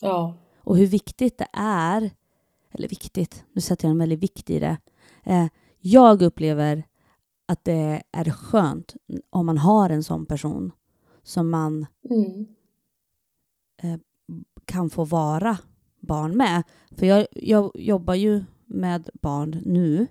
[0.00, 0.34] Ja.
[0.58, 2.10] Och hur viktigt det är,
[2.70, 4.76] eller viktigt, nu sätter jag en väldigt vikt i det.
[5.24, 5.46] Eh,
[5.78, 6.84] jag upplever
[7.48, 8.94] att det är skönt
[9.30, 10.72] om man har en sån person
[11.22, 12.46] som man Mm.
[14.64, 15.58] kan få vara
[16.00, 16.62] barn med.
[16.90, 20.06] För jag, jag jobbar ju med barn nu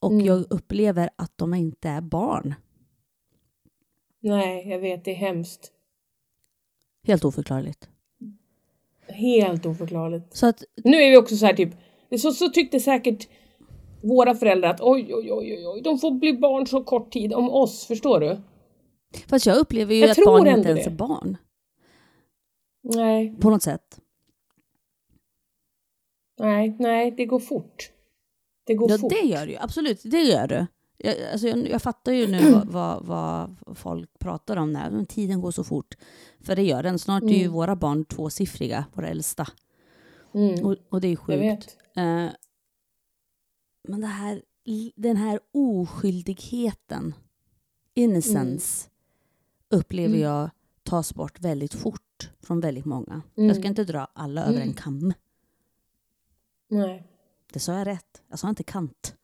[0.00, 0.26] och Mm.
[0.26, 2.54] jag upplever att de inte är barn.
[4.20, 5.72] Nej, jag vet, det är hemskt.
[7.06, 7.88] Helt oförklarligt.
[9.08, 10.36] Helt oförklarligt.
[10.36, 11.70] Så att Nu är vi också så här typ,
[12.18, 13.28] så, så tyckte säkert
[14.02, 17.50] våra föräldrar att oj, oj, oj, oj, de får bli barn så kort tid om
[17.50, 18.40] oss, förstår du?
[19.28, 21.36] Fast jag upplever ju Jag att barn inte ens är barn.
[22.82, 24.00] Nej, På något sätt.
[26.38, 27.90] nej, nej, det går fort.
[28.68, 29.10] Det går Ja, fort.
[29.12, 29.58] det gör det ju.
[29.58, 30.66] Absolut, det gör det.
[30.96, 35.06] Jag, alltså, jag, jag fattar ju nu vad, vad, vad folk pratar om när men
[35.06, 35.94] tiden går så fort.
[36.40, 36.98] För det gör den.
[36.98, 37.52] Snart är ju Mm.
[37.52, 39.46] våra barn tvåsiffriga, våra äldsta.
[40.34, 41.76] Mm, Och, och det är sjukt.
[41.96, 42.26] Eh,
[43.88, 44.42] men det här,
[44.96, 47.14] den här oskyldigheten,
[47.94, 48.88] innocence,
[49.70, 50.20] upplever Mm.
[50.20, 50.50] jag
[50.82, 53.22] tas bort väldigt fort från väldigt många.
[53.36, 53.48] Mm.
[53.48, 54.74] Jag ska inte dra alla över en Mm.
[54.74, 55.12] kam.
[56.68, 57.06] Nej.
[57.52, 58.22] Det sa jag rätt.
[58.30, 59.14] Jag sa inte kant.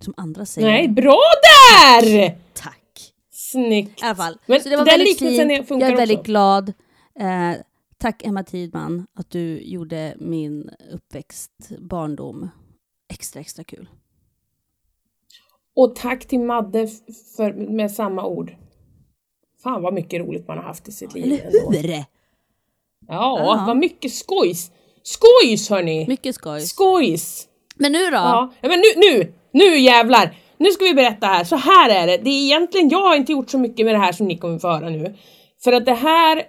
[0.00, 0.68] Som andra säger.
[0.68, 2.38] nej, bra där!
[2.54, 3.14] Tack.
[3.30, 4.02] Snyggt.
[4.02, 4.38] I alla fall.
[4.46, 5.70] Men så det var den väldigt fint.
[5.70, 6.26] Jag är väldigt också.
[6.30, 6.72] glad.
[7.20, 7.52] Eh,
[7.98, 12.48] tack Emma Tidman att du gjorde min uppväxt, barndom
[13.12, 13.88] extra, extra kul.
[15.76, 16.88] Och tack till Madde
[17.36, 18.56] för, med samma ord.
[19.62, 21.24] Fan vad mycket roligt man har haft i sitt liv.
[21.24, 21.70] Eller ändå.
[21.70, 21.88] hur?
[21.88, 22.04] Ja,
[23.08, 23.64] Ja.
[23.66, 24.70] vad mycket skojs.
[25.08, 26.06] Skojs hörni!
[26.08, 26.60] Mycket skoj.
[26.60, 27.46] Skojs!
[27.76, 28.16] Men nu då?
[28.16, 30.36] Ja, ja men nu, nu, nu jävlar!
[30.58, 32.16] Nu ska vi berätta här, så här är det.
[32.16, 34.58] Det är egentligen, jag har inte gjort så mycket med det här som ni kommer
[34.58, 35.14] få höra nu.
[35.64, 36.42] För att det här,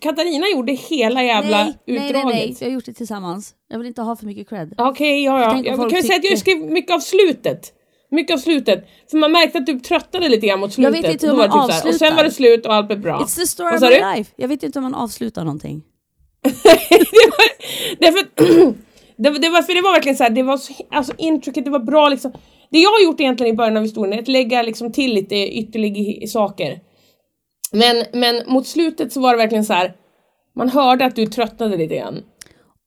[0.00, 2.24] Katarina gjorde hela jävla nej, nej, utdraget.
[2.24, 2.56] nej, nej.
[2.60, 3.54] Vi har gjort det tillsammans.
[3.68, 4.74] Jag vill inte ha för mycket cred.
[4.78, 5.50] Okej, ja, ja.
[5.50, 7.72] Tänk om Jag kan ju säga att jag skrev mycket av slutet.
[8.10, 8.88] Mycket av slutet.
[9.10, 11.04] För man märkte att du tröttnade lite grann mot Jag slutet.
[11.04, 12.16] vet inte hur man typ så här, Och sen avslutar.
[12.16, 13.18] var det slut och allt blev bra.
[13.20, 14.32] It's the story of my life.
[14.36, 15.82] Jag vet inte om man avslutar någonting.
[17.12, 17.48] det var,
[18.00, 18.26] därför,
[19.16, 21.70] det, det, var, för det var verkligen så här, det var så, alltså intricate, det
[21.70, 22.32] var bra liksom.
[22.70, 25.36] Det jag har gjort egentligen i början av historien är att lägga liksom till lite
[25.36, 26.80] ytterligare saker.
[27.72, 29.94] Men, men mot slutet så var det verkligen så här.
[30.56, 32.22] man hörde att du tröttnade lite grann.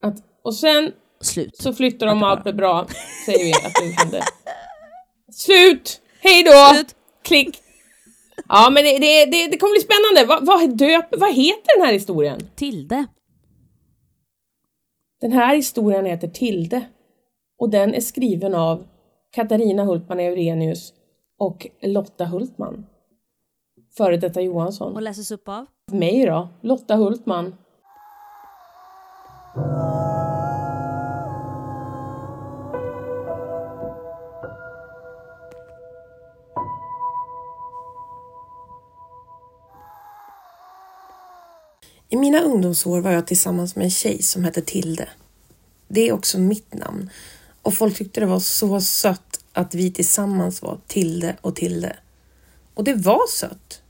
[0.04, 0.92] Att, och sen
[1.22, 1.58] Slut.
[1.58, 2.88] så flyttade de och allt blev bra,
[3.26, 4.22] säger vi att du hände.
[5.32, 6.02] Slut!
[6.20, 6.74] Hej då!
[6.74, 6.96] Slut.
[7.24, 7.58] Klick!
[8.50, 10.26] Ja, men det, det, det, det kommer bli spännande.
[10.26, 12.50] Vad, vad, döp, vad heter den här historien?
[12.56, 13.06] Tilde.
[15.26, 16.86] Den här historien heter Tilde
[17.60, 18.86] och den är skriven av
[19.32, 20.94] Katarina Hultman Eurenius
[21.40, 22.86] och Lotta Hultman.
[23.98, 24.96] Före detta Johansson.
[24.96, 25.66] Och läses upp av?
[25.92, 27.56] Mig då, Lotta Hultman.
[42.10, 45.10] I mina ungdomsår var jag tillsammans med en tjej som hette Tilde.
[45.88, 47.10] Det är också mitt namn
[47.62, 51.96] och folk tyckte det var så sött att vi tillsammans var Tilde och Tilde.
[52.74, 53.82] Och det var sött.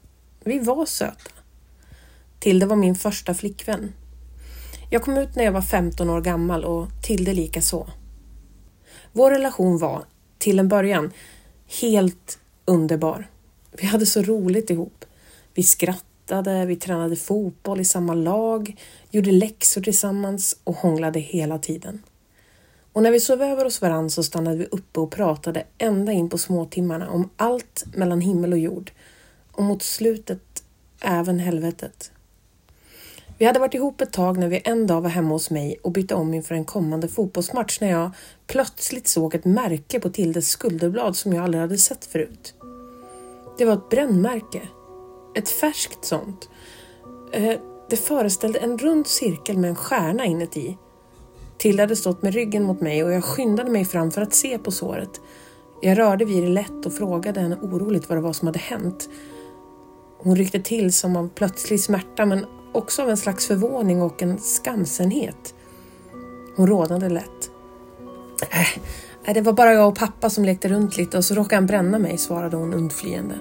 [0.44, 1.32] Vi var söta.
[2.40, 3.94] Tilde var min första flickvän.
[4.90, 7.88] Jag kom ut när jag var 15 år gammal och Tilde lika så.
[9.12, 10.06] Vår relation var,
[10.38, 11.12] till en början,
[11.82, 13.30] helt underbar.
[13.72, 15.06] Vi hade så roligt ihop.
[15.54, 16.06] Vi skrattade,
[16.68, 22.04] vi tränade fotboll i samma lag, gjorde läxor tillsammans och hånglade hela tiden.
[22.94, 26.30] Och när vi sov över hos varann så stannade vi uppe och pratade ända in
[26.30, 28.92] på småtimmarna om allt mellan himmel och jord
[29.52, 30.64] och mot slutet
[31.02, 32.12] även helvetet.
[33.38, 35.92] Vi hade varit ihop ett tag när vi en dag var hemma hos mig och
[35.92, 38.12] bytte om inför en kommande fotbollsmatch när jag
[38.48, 42.54] plötsligt såg ett märke på Tildes skulderblad som jag aldrig hade sett förut.
[43.58, 44.62] Det var ett brännmärke.
[45.36, 46.50] Ett färskt sånt.
[47.32, 50.78] Eh, det föreställde en rund cirkel med en stjärna inuti.
[51.58, 54.58] Tilde hade stått med ryggen mot mig och jag skyndade mig fram för att se
[54.58, 55.22] på såret.
[55.82, 59.10] Jag rörde vid det lätt och frågade henne oroligt vad det var som hade hänt.
[60.18, 64.38] Hon ryckte till som av plötslig smärta men också av en slags förvåning och en
[64.40, 65.56] skamsenhet.
[66.56, 67.52] Hon rådade lätt.
[68.52, 68.78] Äh,
[69.26, 71.66] äh, det var bara jag och pappa som lekte runt lite och så råkade han
[71.66, 73.36] bränna mig, svarade hon undflyende.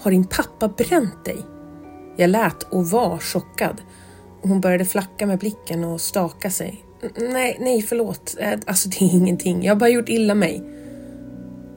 [0.00, 1.38] Har din pappa bränt dig?
[2.16, 3.82] Jag lät och var chockad.
[4.42, 6.84] Hon började flacka med blicken och staka sig.
[7.16, 8.36] Nej, nej, förlåt.
[8.38, 9.64] Äh, alltså det är ingenting.
[9.64, 10.62] Jag har bara gjort illa mig.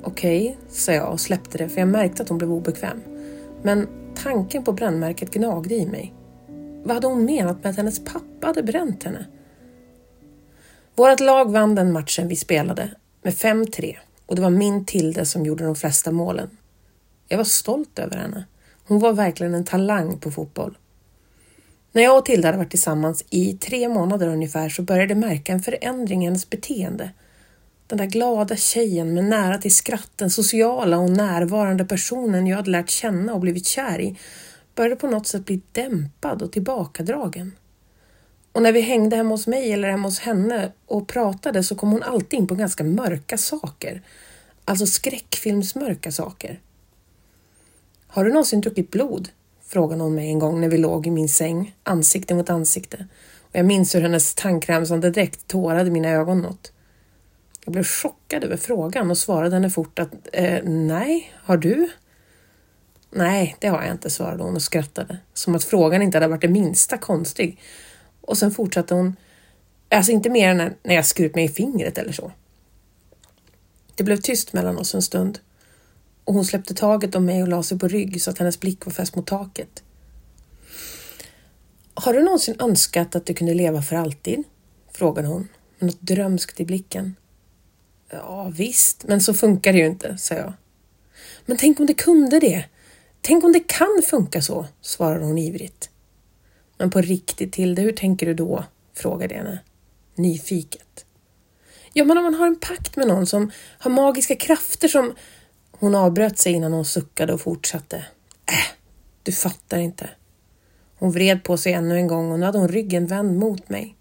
[0.04, 3.02] Okej, sa jag och släppte det för jag märkte att hon blev obekväm.
[3.62, 3.88] Men
[4.24, 6.14] tanken på brännmärket gnagde i mig.
[6.84, 9.26] Vad hade hon menat med att hennes pappa hade bränt henne?
[10.96, 12.92] Vårt lag vann den matchen vi spelade
[13.24, 16.50] med 5-3 och det var min Tilde som gjorde de flesta målen.
[17.34, 18.46] Jag var stolt över henne.
[18.88, 20.78] Hon var verkligen en talang på fotboll.
[21.92, 25.54] När jag och Tilda hade varit tillsammans i tre månader ungefär så började jag märka
[25.54, 27.12] en förändring i hennes beteende.
[27.88, 32.72] Den där glada tjejen med nära till skratt, den sociala och närvarande personen jag hade
[32.72, 34.18] lärt känna och blivit kär i,
[34.76, 37.52] började på något sätt bli dämpad och tillbakadragen.
[38.52, 41.92] Och när vi hängde hemma hos mig eller hemma hos henne och pratade så kom
[41.92, 44.02] hon alltid in på ganska mörka saker.
[44.66, 46.60] Alltså skräckfilmsmörka saker.
[48.14, 49.30] Har du någonsin druckit blod?
[49.66, 53.08] frågade hon mig en gång när vi låg i min säng, ansikte mot ansikte.
[53.40, 56.72] Och jag minns hur hennes tandkrämsande dräkt tårade mina ögon något.
[57.66, 61.90] Jag blev chockad över frågan och svarade henne fort att eh, nej, har du?
[63.10, 65.18] Nej, det har jag inte, svarade hon och skrattade.
[65.34, 67.60] Som att frågan inte hade varit det minsta konstig.
[68.22, 69.16] Och sen fortsatte hon,
[69.90, 72.32] alltså inte mer än när jag skurit mig i fingret eller så.
[73.96, 75.40] Det blev tyst mellan oss en stund
[76.26, 78.86] och hon släppte taget om mig och la sig på rygg så att hennes blick
[78.86, 79.84] var fäst mot taket.
[81.94, 84.44] Har du någonsin önskat att du kunde leva för alltid?
[84.92, 85.48] frågade hon
[85.80, 87.16] med något drömskt i blicken.
[88.10, 90.54] Ja, visst, men så funkar det ju inte, sa jag.
[91.46, 92.66] Men tänk om det kunde det?
[93.22, 95.90] Tänk om det kan funka så, svarade hon ivrigt.
[96.78, 98.64] Men på riktigt, Tilde, hur tänker du då?
[98.94, 99.60] frågade jag henne,
[100.16, 101.06] nyfiket.
[101.94, 105.14] Ja, men om man har en pakt med någon som har magiska krafter som...
[105.84, 107.98] Hon avbröt sig innan hon suckade och fortsatte.
[108.46, 108.76] Äh,
[109.24, 110.10] du fattar inte.
[111.00, 113.96] Hon vred på sig ännu en gång och nu hade hon ryggen vänd mot mig.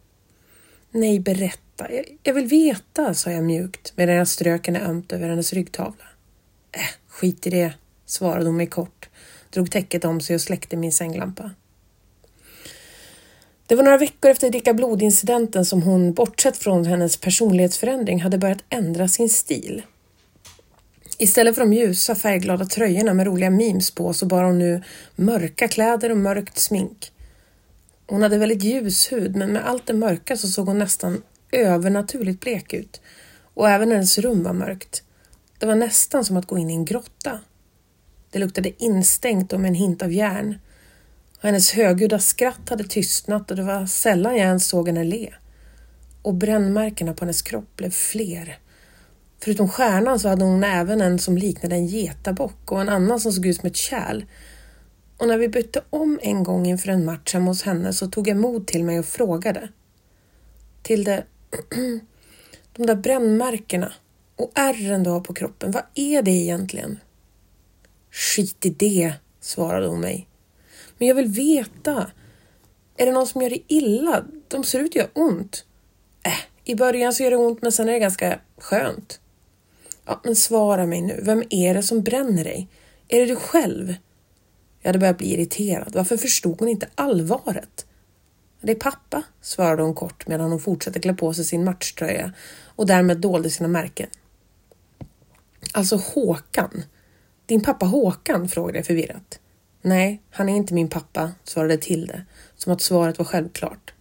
[0.91, 1.93] Nej, berätta.
[1.93, 6.05] Jag, jag vill veta, sa jag mjukt medan jag strök henne ömt över hennes ryggtavla.
[6.73, 7.73] Äh, skit i det,
[8.07, 9.09] svarade hon mig kort,
[9.51, 11.51] drog täcket om sig och släckte min sänglampa.
[13.67, 18.65] Det var några veckor efter dricka blodincidenten som hon, bortsett från hennes personlighetsförändring, hade börjat
[18.69, 19.83] ändra sin stil.
[21.19, 24.83] Istället för de ljusa färgglada tröjorna med roliga memes på så bar hon nu
[25.17, 27.13] mörka kläder och mörkt smink.
[28.07, 31.23] Hon hade väldigt ljus hud men med allt det mörka så såg hon nästan
[31.53, 33.01] övernaturligt blek ut.
[33.55, 35.03] Och även hennes rum var mörkt.
[35.59, 37.41] Det var nästan som att gå in i en grotta.
[38.31, 40.59] Det luktade instängt och med en hint av järn.
[41.39, 45.35] Och hennes högljudda skratt hade tystnat och det var sällan jag ens såg henne le.
[46.23, 48.59] Och brännmärkena på hennes kropp blev fler.
[49.45, 53.33] Förutom stjärnan så hade hon även en som liknade en getabock och en annan som
[53.33, 54.25] såg ut som ett kärl.
[55.17, 58.29] Och när vi bytte om en gång inför en match hemma hos henne så tog
[58.29, 59.69] jag mod till mig och frågade.
[60.83, 61.25] Till det,
[62.77, 63.93] de där brännmärkena
[64.37, 66.99] och ärren du har på kroppen, vad är det egentligen?
[68.11, 70.29] Skit i det, svarade hon mig.
[70.99, 72.11] Men jag vill veta.
[72.97, 74.25] Är det någon som gör dig illa?
[74.49, 75.65] De ser ut att göra ont.
[76.23, 76.33] Äh,
[76.65, 79.19] i början så gör det ont men sen är det ganska skönt.
[80.05, 81.21] Ja, men svara mig nu.
[81.23, 82.69] Vem är det som bränner dig?
[83.09, 83.95] Är det du själv?
[84.81, 85.93] Jag hade börjat bli irriterad.
[85.95, 87.87] Varför förstod hon inte allvaret?
[88.61, 92.33] Det är pappa, svarade hon kort medan hon fortsatte klä på sig sin matchtröja
[92.67, 94.09] och därmed dolde sina märken.
[95.73, 96.83] Alltså Håkan.
[97.47, 98.49] Din pappa Håkan?
[98.49, 99.41] frågade jag förvirrat.
[99.83, 102.25] Nej, han är inte min pappa, svarade Tilde,
[102.57, 103.95] som att svaret var självklart.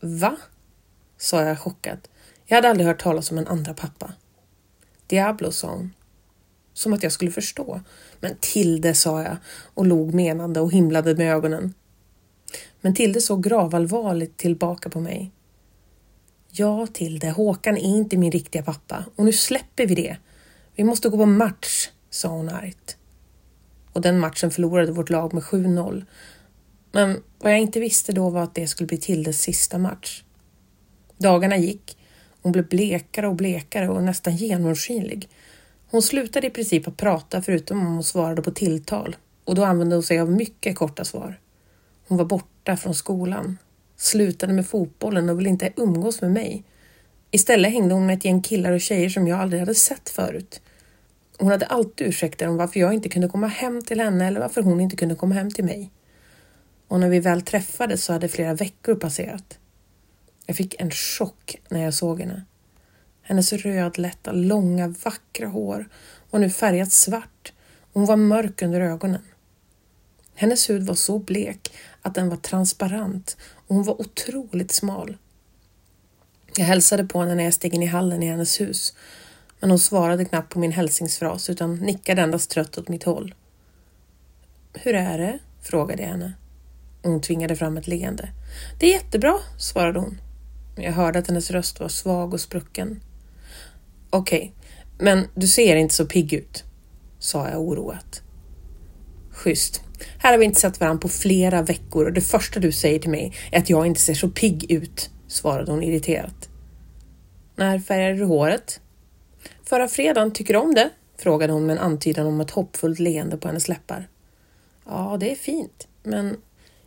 [0.00, 0.36] Va?
[1.18, 2.10] sa jag chockat.
[2.46, 4.12] Jag hade aldrig hört talas om en andra pappa.
[5.10, 5.94] Diablo, sa hon.
[6.72, 7.80] Som att jag skulle förstå.
[8.20, 9.36] Men Tilde, sa jag
[9.74, 11.74] och log menande och himlade med ögonen.
[12.80, 15.30] Men Tilde såg gravallvarligt tillbaka på mig.
[16.50, 20.16] Ja, Tilde, Håkan är inte min riktiga pappa och nu släpper vi det.
[20.74, 22.96] Vi måste gå på match, sa hon argt.
[23.92, 26.04] Och den matchen förlorade vårt lag med 7-0.
[26.92, 30.22] Men vad jag inte visste då var att det skulle bli Tildes sista match.
[31.18, 31.96] Dagarna gick.
[32.42, 35.28] Hon blev blekare och blekare och nästan genomskinlig.
[35.90, 39.96] Hon slutade i princip att prata förutom om hon svarade på tilltal och då använde
[39.96, 41.40] hon sig av mycket korta svar.
[42.08, 43.58] Hon var borta från skolan,
[43.96, 46.64] slutade med fotbollen och ville inte umgås med mig.
[47.30, 50.62] Istället hängde hon med ett gäng killar och tjejer som jag aldrig hade sett förut.
[51.38, 54.62] Hon hade alltid ursäkter om varför jag inte kunde komma hem till henne eller varför
[54.62, 55.90] hon inte kunde komma hem till mig.
[56.88, 59.59] Och när vi väl träffades så hade flera veckor passerat.
[60.50, 62.44] Jag fick en chock när jag såg henne.
[63.22, 65.88] Hennes rödlätta, långa, vackra hår
[66.30, 67.52] var nu färgat svart
[67.92, 69.22] och hon var mörk under ögonen.
[70.34, 75.16] Hennes hud var så blek att den var transparent och hon var otroligt smal.
[76.56, 78.94] Jag hälsade på henne när jag steg in i hallen i hennes hus
[79.60, 83.34] men hon svarade knappt på min hälsningsfras utan nickade endast trött åt mitt håll.
[84.72, 85.38] Hur är det?
[85.62, 86.32] frågade jag henne.
[87.02, 88.28] Hon tvingade fram ett leende.
[88.80, 90.18] Det är jättebra, svarade hon.
[90.82, 93.00] Jag hörde att hennes röst var svag och sprucken.
[94.10, 96.64] Okej, okay, men du ser inte så pigg ut,
[97.18, 98.22] sa jag oroat.
[99.30, 99.82] Schysst.
[100.18, 103.10] Här har vi inte sett varandra på flera veckor och det första du säger till
[103.10, 106.48] mig är att jag inte ser så pigg ut, svarade hon irriterat.
[107.56, 108.80] När färgade du håret?
[109.64, 110.90] Förra fredagen, tycker du om det?
[111.16, 114.08] frågade hon med en antydan om ett hoppfullt leende på hennes läppar.
[114.86, 116.36] Ja, det är fint, men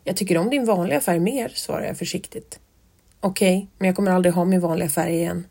[0.04, 2.60] jag tycker om din vanliga färg mer, svarade jag försiktigt.
[3.26, 5.48] Okej, okay, men jag kommer aldrig ha min vanliga färg igen.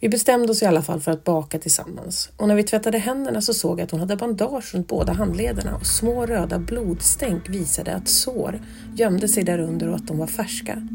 [0.00, 3.40] Vi bestämde oss i alla fall för att baka tillsammans och när vi tvättade händerna
[3.40, 7.94] så såg jag att hon hade bandage runt båda handlederna och små röda blodstänk visade
[7.94, 8.60] att sår
[8.96, 10.88] gömde sig därunder och att de var färska.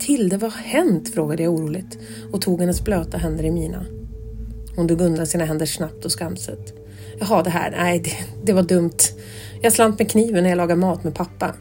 [0.00, 1.14] Tilde, vad har hänt?
[1.14, 1.98] frågade jag oroligt
[2.32, 3.84] och tog hennes blöta händer i mina.
[4.76, 6.74] Hon drog undan sina händer snabbt och skamset.
[7.20, 8.12] Jaha, det här, nej, det,
[8.44, 8.98] det var dumt.
[9.62, 11.54] Jag slant med kniven när jag lagade mat med pappa.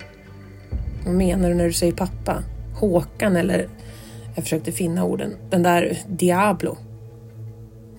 [1.05, 2.43] Vad menar du när du säger pappa?
[2.79, 3.69] Håkan eller...
[4.35, 5.35] Jag försökte finna orden.
[5.49, 6.77] Den där Diablo.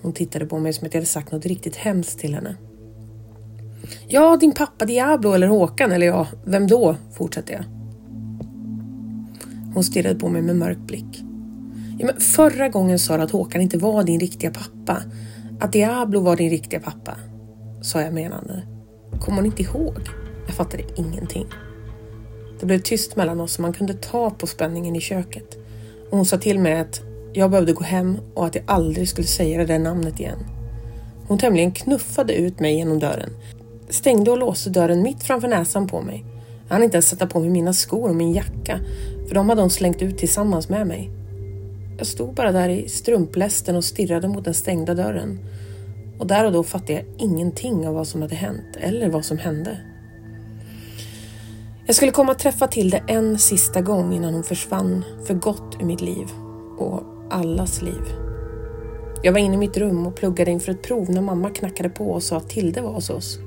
[0.03, 2.57] Hon tittade på mig som att jag hade sagt något riktigt hemskt till henne.
[4.09, 6.97] Ja, din pappa Diablo eller Håkan eller ja, vem då?
[7.13, 7.65] fortsatte jag.
[9.75, 11.25] Hon stirrade på mig med mörk blick.
[11.99, 15.03] Ja, men förra gången sa du att Håkan inte var din riktiga pappa.
[15.61, 17.17] Att Diablo var din riktiga pappa,
[17.83, 18.63] sa jag menande.
[19.21, 19.99] Kom hon inte ihåg?
[20.47, 21.47] Jag fattade ingenting.
[22.61, 25.59] Det blev tyst mellan oss och man kunde ta på spänningen i köket.
[26.11, 27.01] Och hon sa till mig att
[27.33, 30.39] jag behövde gå hem och att jag aldrig skulle säga det där namnet igen.
[31.27, 33.31] Hon tämligen knuffade ut mig genom dörren,
[33.89, 36.25] stängde och låste dörren mitt framför näsan på mig.
[36.69, 38.81] Jag hann inte ens sätta på mig mina skor och min jacka,
[39.29, 41.11] för de hade hon slängt ut tillsammans med mig.
[41.99, 45.39] Jag stod bara där i strumplästen och stirrade mot den stängda dörren.
[46.19, 49.39] Och där och då fattade jag ingenting av vad som hade hänt eller vad som
[49.39, 49.79] hände.
[51.89, 55.85] Jag skulle komma att träffa Tilde en sista gång innan hon försvann för gott ur
[55.85, 56.31] mitt liv
[56.79, 58.03] och allas liv.
[59.23, 62.11] Jag var inne i mitt rum och pluggade inför ett prov när mamma knackade på
[62.11, 63.39] och sa att Tilde var hos oss.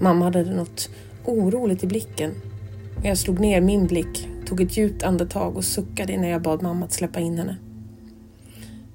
[0.00, 0.90] Mamma hade något
[1.24, 2.34] oroligt i blicken.
[3.02, 6.84] Jag slog ner min blick, tog ett djupt andetag och suckade när jag bad mamma
[6.84, 7.56] att släppa in henne.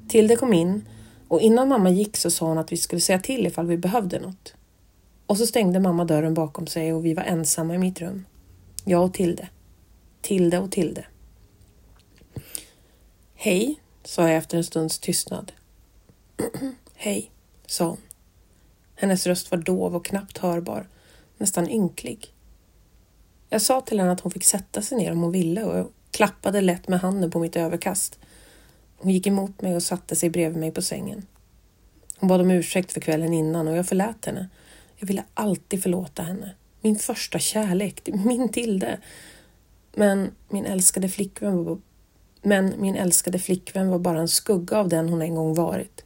[0.08, 0.86] Tilde kom in
[1.28, 4.20] och innan mamma gick så sa hon att vi skulle säga till ifall vi behövde
[4.20, 4.54] något.
[5.28, 8.26] Och så stängde mamma dörren bakom sig och vi var ensamma i mitt rum.
[8.90, 9.50] Jag och Tilde.
[10.22, 11.06] Tilde och Tilde.
[13.36, 15.52] Hej, sa jag efter en stunds tystnad.
[16.96, 17.32] Hej,
[17.66, 17.98] sa hon.
[18.96, 20.90] Hennes röst var dov och knappt hörbar,
[21.38, 22.34] nästan ynklig.
[23.50, 25.88] Jag sa till henne att hon fick sätta sig ner om hon ville och jag
[26.12, 28.20] klappade lätt med handen på mitt överkast.
[28.98, 31.26] Hon gick emot mig och satte sig bredvid mig på sängen.
[32.18, 34.50] Hon bad om ursäkt för kvällen innan och jag förlät henne.
[34.96, 36.56] Jag ville alltid förlåta henne.
[36.82, 39.00] Min första kärlek, min Tilde.
[39.96, 41.78] Men min älskade flickvän var,
[42.42, 46.04] men min älskade flickvän var bara en skugga av den hon en gång varit.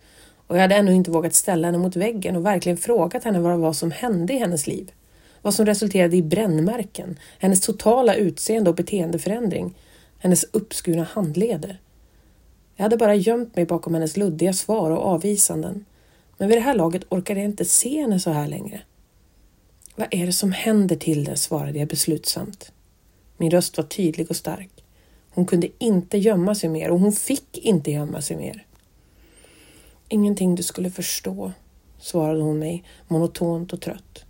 [0.48, 3.52] Och jag hade ännu inte vågat ställa henne mot väggen och verkligen frågat henne vad
[3.52, 4.92] det var som hände i hennes liv.
[5.42, 9.78] Vad som resulterade i brännmärken, hennes totala utseende och beteendeförändring,
[10.20, 11.80] hennes uppskurna handleder.
[12.76, 15.86] Jag hade bara gömt mig bakom hennes luddiga svar och avvisanden.
[16.38, 18.82] Men vid det här laget orkade jag inte se henne så här längre.
[20.02, 21.38] Vad är det som händer till det?
[21.38, 22.72] svarade jag beslutsamt.
[23.38, 24.84] Min röst var tydlig och stark.
[25.30, 28.66] Hon kunde inte gömma sig mer och hon fick inte gömma sig mer.
[30.10, 31.52] Ingenting du skulle förstå,
[32.00, 34.26] svarade hon mig monotont och trött.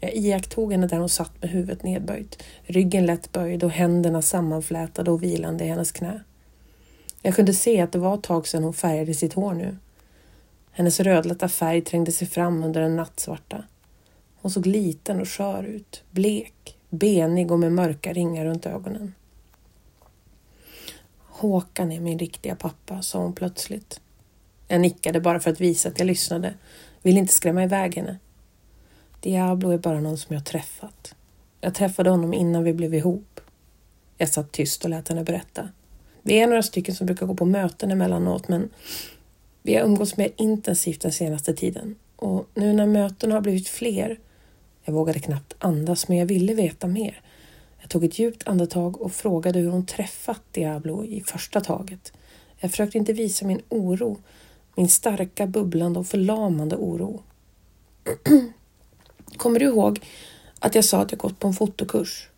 [0.00, 5.10] Jag iakttog henne där hon satt med huvudet nedböjt, ryggen lätt böjd och händerna sammanflätade
[5.10, 6.22] och vilande i hennes knä.
[7.22, 9.76] Jag kunde se att det var ett tag sedan hon färgade sitt hår nu.
[10.70, 13.64] Hennes rödlätta färg trängde sig fram under den nattsvarta.
[14.40, 19.14] Hon såg liten och skör ut, blek, benig och med mörka ringar runt ögonen.
[21.18, 24.00] Håkan är min riktiga pappa, sa hon plötsligt.
[24.68, 26.54] Jag nickade bara för att visa att jag lyssnade,
[27.02, 28.18] ville inte skrämma iväg henne.
[29.20, 31.14] Diablo är bara någon som jag träffat.
[31.60, 33.40] Jag träffade honom innan vi blev ihop.
[34.18, 35.68] Jag satt tyst och lät henne berätta.
[36.22, 38.70] Vi är några stycken som brukar gå på möten emellanåt, men
[39.62, 41.96] vi har umgåtts mer intensivt den senaste tiden.
[42.16, 44.18] Och nu när mötena har blivit fler,
[44.88, 47.20] jag vågade knappt andas, men jag ville veta mer.
[47.80, 52.12] Jag tog ett djupt andetag och frågade hur hon träffat Diablo i första taget.
[52.58, 54.18] Jag försökte inte visa min oro,
[54.74, 57.22] min starka, bubblande och förlamande oro.
[59.36, 60.00] Kommer du ihåg
[60.58, 62.28] att jag sa att jag gått på en fotokurs?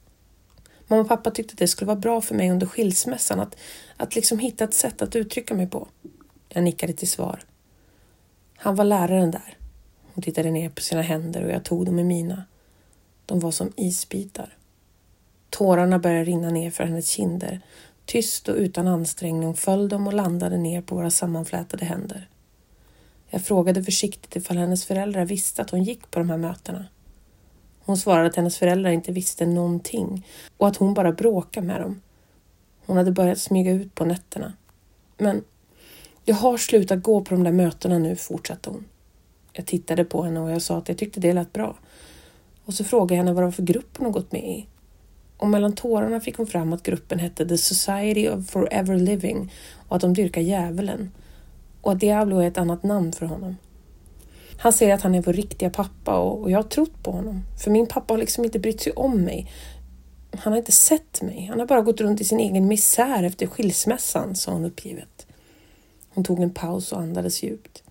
[0.87, 3.57] Mamma och pappa tyckte att det skulle vara bra för mig under skilsmässan att,
[3.97, 5.89] att liksom hitta ett sätt att uttrycka mig på.
[6.49, 7.41] Jag nickade till svar.
[8.57, 9.60] Han var läraren där.
[10.15, 12.45] Hon tittade ner på sina händer och jag tog dem i mina.
[13.27, 14.57] De var som isbitar.
[15.51, 17.61] Tårarna började rinna ner för hennes kinder.
[18.05, 22.29] Tyst och utan ansträngning föll de och landade ner på våra sammanflätade händer.
[23.31, 26.87] Jag frågade försiktigt ifall hennes föräldrar visste att hon gick på de här mötena.
[27.81, 32.01] Hon svarade att hennes föräldrar inte visste någonting och att hon bara bråkade med dem.
[32.87, 34.53] Hon hade börjat smyga ut på nätterna.
[35.19, 35.45] Men
[36.25, 38.85] jag har slutat gå på de där mötena nu, fortsatte hon.
[39.61, 41.77] Jag tittade på henne och jag sa att jag tyckte det lät bra.
[42.65, 44.67] Och så frågade jag henne vad det var för grupp hon gått med i.
[45.37, 49.53] Och mellan tårarna fick hon fram att gruppen hette The Society of Forever Living
[49.89, 51.11] och att de dyrkar djävulen.
[51.81, 53.57] Och att Diablo är ett annat namn för honom.
[54.59, 57.43] Han säger att han är vår riktiga pappa och jag har trott på honom.
[57.65, 59.51] För min pappa har liksom inte brytt sig om mig.
[60.39, 61.47] Han har inte sett mig.
[61.51, 65.27] Han har bara gått runt i sin egen misär efter skilsmässan, sa hon uppgivet.
[66.09, 67.83] Hon tog en paus och andades djupt.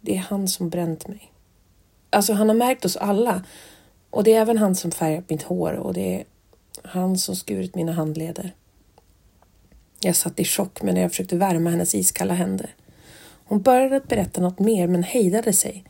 [0.00, 1.32] Det är han som bränt mig.
[2.10, 3.44] Alltså, han har märkt oss alla.
[4.10, 6.24] Och det är även han som färgat mitt hår och det är
[6.84, 8.54] han som skurit mina handleder.
[10.00, 12.74] Jag satt i chock men jag försökte värma hennes iskalla händer.
[13.44, 15.84] Hon började berätta något mer men hejdade sig.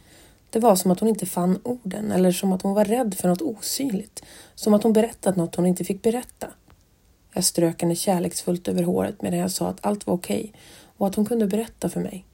[0.50, 3.28] Det var som att hon inte fann orden eller som att hon var rädd för
[3.28, 4.22] något osynligt.
[4.54, 6.46] Som att hon berättat något hon inte fick berätta.
[7.34, 10.52] Jag strök henne kärleksfullt över håret medan jag sa att allt var okej
[10.96, 12.24] och att hon kunde berätta för mig.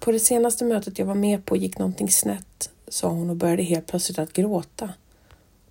[0.00, 3.62] På det senaste mötet jag var med på gick någonting snett, sa hon och började
[3.62, 4.90] helt plötsligt att gråta.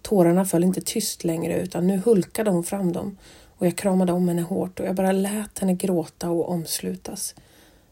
[0.02, 3.18] Tårarna föll inte tyst längre utan nu hulkade hon fram dem
[3.58, 7.36] och jag kramade om henne hårt och jag bara lät henne gråta och omslutas.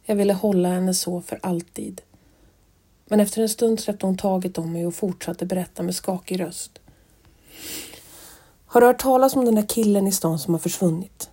[0.03, 2.01] Jag ville hålla henne så för alltid.
[3.05, 6.79] Men efter en stund släppte hon taget om mig och fortsatte berätta med skakig röst.
[8.65, 11.29] Har du hört talas om den där killen i stan som har försvunnit?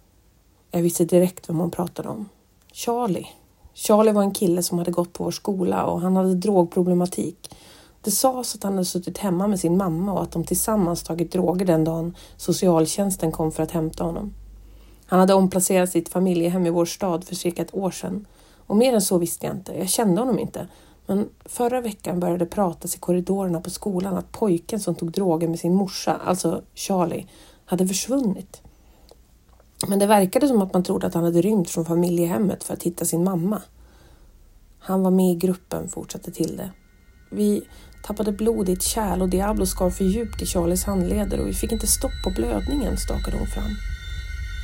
[0.70, 2.28] Jag visste direkt vem hon pratade om.
[2.72, 3.26] Charlie.
[3.74, 7.56] Charlie var en kille som hade gått på vår skola och han hade drogproblematik.
[8.02, 11.32] Det sades att han hade suttit hemma med sin mamma och att de tillsammans tagit
[11.32, 14.34] droger den dagen socialtjänsten kom för att hämta honom.
[15.06, 18.26] Han hade omplacerat sitt familjehem i vår stad för cirka ett år sedan
[18.66, 19.78] och mer än så visste jag inte.
[19.78, 20.68] Jag kände honom inte.
[21.06, 25.48] Men förra veckan började det pratas i korridorerna på skolan att pojken som tog droger
[25.48, 27.26] med sin morsa, alltså Charlie,
[27.64, 28.62] hade försvunnit.
[29.88, 32.82] Men det verkade som att man trodde att han hade rymt från familjehemmet för att
[32.82, 33.62] hitta sin mamma.
[34.78, 36.70] Han var med i gruppen, fortsatte Tilde.
[37.30, 37.62] Vi
[38.02, 41.54] tappade blod i ett kärl och Diablo skar för djupt i Charlies handleder och vi
[41.54, 43.70] fick inte stopp på blödningen, stakade hon fram.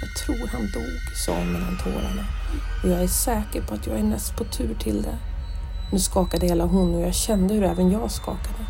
[0.02, 2.24] Jag tror han dog, sa hon mellan tårarna.
[2.82, 5.18] Och jag är säker på att jag är näst på tur till det.
[5.92, 8.66] Nu skakade hela hon och jag kände hur även jag skakade.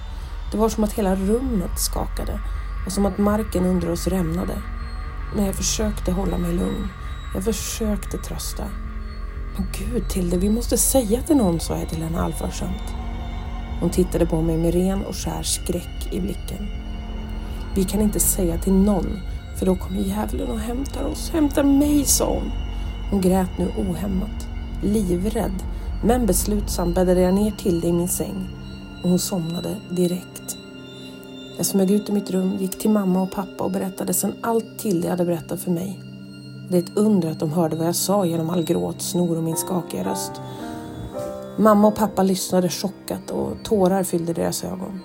[0.53, 2.41] Det var som att hela rummet skakade
[2.87, 4.63] och som att marken under oss rämnade.
[5.35, 6.89] Men jag försökte hålla mig lugn.
[7.35, 8.65] Jag försökte trösta.
[9.57, 12.95] Men gud Tilde, vi måste säga till någon, sa jag till henne allvarsamt.
[13.81, 16.69] Hon tittade på mig med ren och skär skräck i blicken.
[17.75, 19.21] Vi kan inte säga till någon,
[19.59, 21.31] för då kommer djävulen och hämtar oss.
[21.31, 22.53] Hämtar mig, sa hon.
[23.11, 24.49] Hon grät nu ohämmat.
[24.83, 25.63] Livrädd,
[26.05, 28.49] men beslutsam bäddade jag ner Tilde i min säng
[29.03, 30.59] och hon somnade direkt.
[31.57, 34.79] Jag smög ut ur mitt rum, gick till mamma och pappa och berättade sen allt
[34.79, 36.01] till hade berättat för mig.
[36.71, 39.43] Det är ett under att de hörde vad jag sa genom all gråt, snor och
[39.43, 40.33] min skakiga röst.
[41.59, 45.01] Mamma och pappa lyssnade chockat och tårar fyllde deras ögon.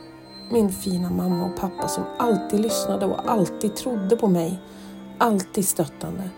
[0.51, 4.59] Min fina mamma och pappa som alltid lyssnade och alltid trodde på mig.
[5.17, 6.29] Alltid stöttande.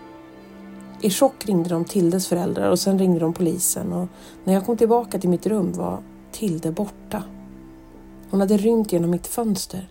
[1.00, 4.08] I chock ringde de Tildes föräldrar och sen ringde de polisen och
[4.44, 6.02] när jag kom tillbaka till mitt rum var
[6.32, 7.22] Tilde borta.
[8.30, 9.88] Hon hade rymt genom mitt fönster.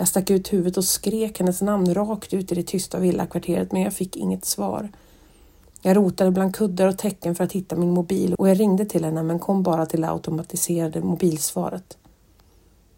[0.00, 3.82] Jag stack ut huvudet och skrek hennes namn rakt ut i det tysta villakvarteret men
[3.82, 4.88] jag fick inget svar.
[5.82, 9.04] Jag rotade bland kuddar och tecken för att hitta min mobil och jag ringde till
[9.04, 11.98] henne men kom bara till det automatiserade mobilsvaret.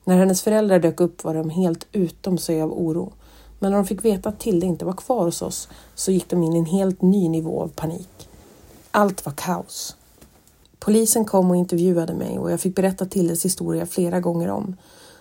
[0.04, 3.12] När hennes föräldrar dök upp var de helt utom sig av oro.
[3.58, 6.42] Men när de fick veta att Tilde inte var kvar hos oss så gick de
[6.42, 8.28] in i en helt ny nivå av panik.
[8.90, 9.96] Allt var kaos.
[10.78, 14.76] Polisen kom och intervjuade mig och jag fick berätta Tildes historia flera gånger om.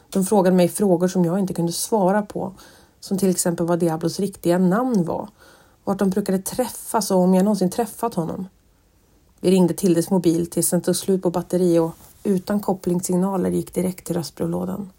[0.09, 2.53] De frågade mig frågor som jag inte kunde svara på,
[2.99, 5.29] som till exempel vad Diablos riktiga namn var,
[5.83, 8.47] vart de brukade träffas och om jag någonsin träffat honom.
[9.39, 11.91] Vi ringde Tildes mobil tills den tog slut på batteri och
[12.23, 14.89] utan kopplingssignaler gick direkt till röstbrevlådan.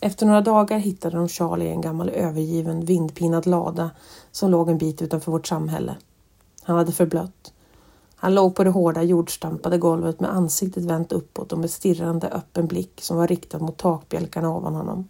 [0.00, 3.90] Efter några dagar hittade de Charlie i en gammal övergiven vindpinad lada
[4.32, 5.96] som låg en bit utanför vårt samhälle.
[6.62, 7.52] Han hade förblött.
[8.16, 12.66] Han låg på det hårda jordstampade golvet med ansiktet vänt uppåt och med stirrande öppen
[12.66, 15.08] blick som var riktad mot takbjälkarna ovan honom.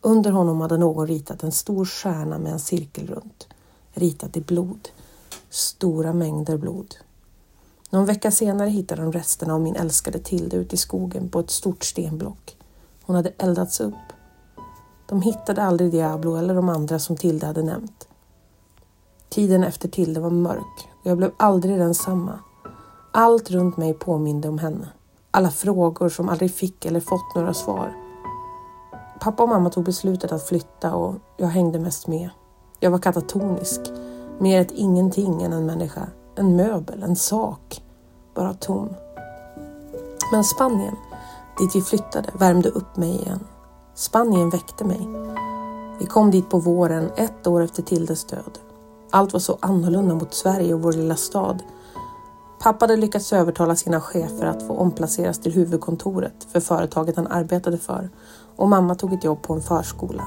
[0.00, 3.48] Under honom hade någon ritat en stor stjärna med en cirkel runt.
[3.92, 4.88] Ritat i blod.
[5.50, 6.94] Stora mängder blod.
[7.90, 11.50] Någon vecka senare hittade de resterna av min älskade Tilde ute i skogen på ett
[11.50, 12.56] stort stenblock.
[13.02, 13.94] Hon hade eldats upp.
[15.06, 18.08] De hittade aldrig Diablo eller de andra som Tilde hade nämnt.
[19.28, 22.38] Tiden efter Tilde var mörk och jag blev aldrig densamma.
[23.12, 24.88] Allt runt mig påminde om henne.
[25.30, 27.96] Alla frågor som aldrig fick eller fått några svar.
[29.20, 32.30] Pappa och mamma tog beslutet att flytta och jag hängde mest med.
[32.80, 33.80] Jag var katatonisk.
[34.38, 36.08] Mer ett ingenting än en människa.
[36.34, 37.82] En möbel, en sak.
[38.34, 38.88] Bara tom.
[40.32, 40.96] Men Spanien,
[41.58, 43.40] dit vi flyttade, värmde upp mig igen.
[43.94, 45.08] Spanien väckte mig.
[46.00, 48.58] Vi kom dit på våren, ett år efter Tildes död.
[49.10, 51.62] Allt var så annorlunda mot Sverige och vår lilla stad.
[52.60, 57.78] Pappa hade lyckats övertala sina chefer att få omplaceras till huvudkontoret för företaget han arbetade
[57.78, 58.10] för
[58.56, 60.22] och mamma tog ett jobb på en förskola.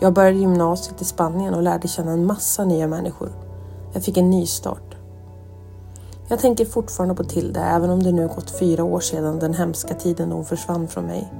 [0.00, 3.32] Jag började gymnasiet i Spanien och lärde känna en massa nya människor.
[3.92, 4.96] Jag fick en ny start.
[6.28, 9.94] Jag tänker fortfarande på Tilda även om det nu gått fyra år sedan den hemska
[9.94, 11.32] tiden då hon försvann från mig.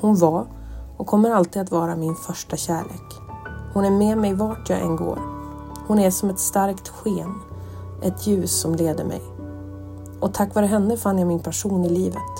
[0.00, 0.46] Hon var
[0.96, 3.20] och kommer alltid att vara min första kärlek.
[3.74, 5.39] Hon är med mig vart jag än går.
[5.90, 7.34] Hon är som ett starkt sken,
[8.02, 9.22] ett ljus som leder mig.
[10.20, 12.32] Och tack vare henne fann jag min passion i livet,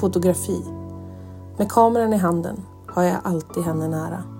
[0.00, 0.64] fotografi.
[1.56, 4.37] Med kameran i handen har jag alltid henne nära.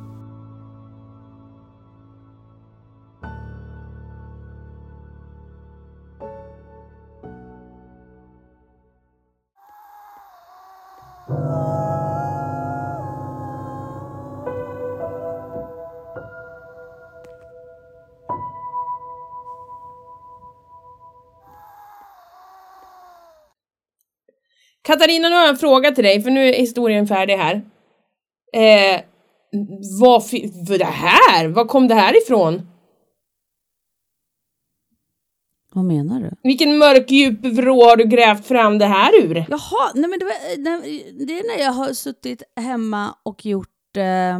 [24.82, 27.54] Katarina, nu har jag en fråga till dig, för nu är historien färdig här.
[28.52, 29.00] Eh,
[30.00, 30.22] vad,
[30.68, 31.48] vad det här?
[31.48, 32.66] Var kom det här ifrån?
[35.72, 36.30] Vad menar du?
[36.42, 39.34] Vilken mörk djup vrå har du grävt fram det här ur?
[39.48, 43.96] Jaha, nej men det, var, nej, det är när jag har suttit hemma och gjort
[43.96, 44.38] eh,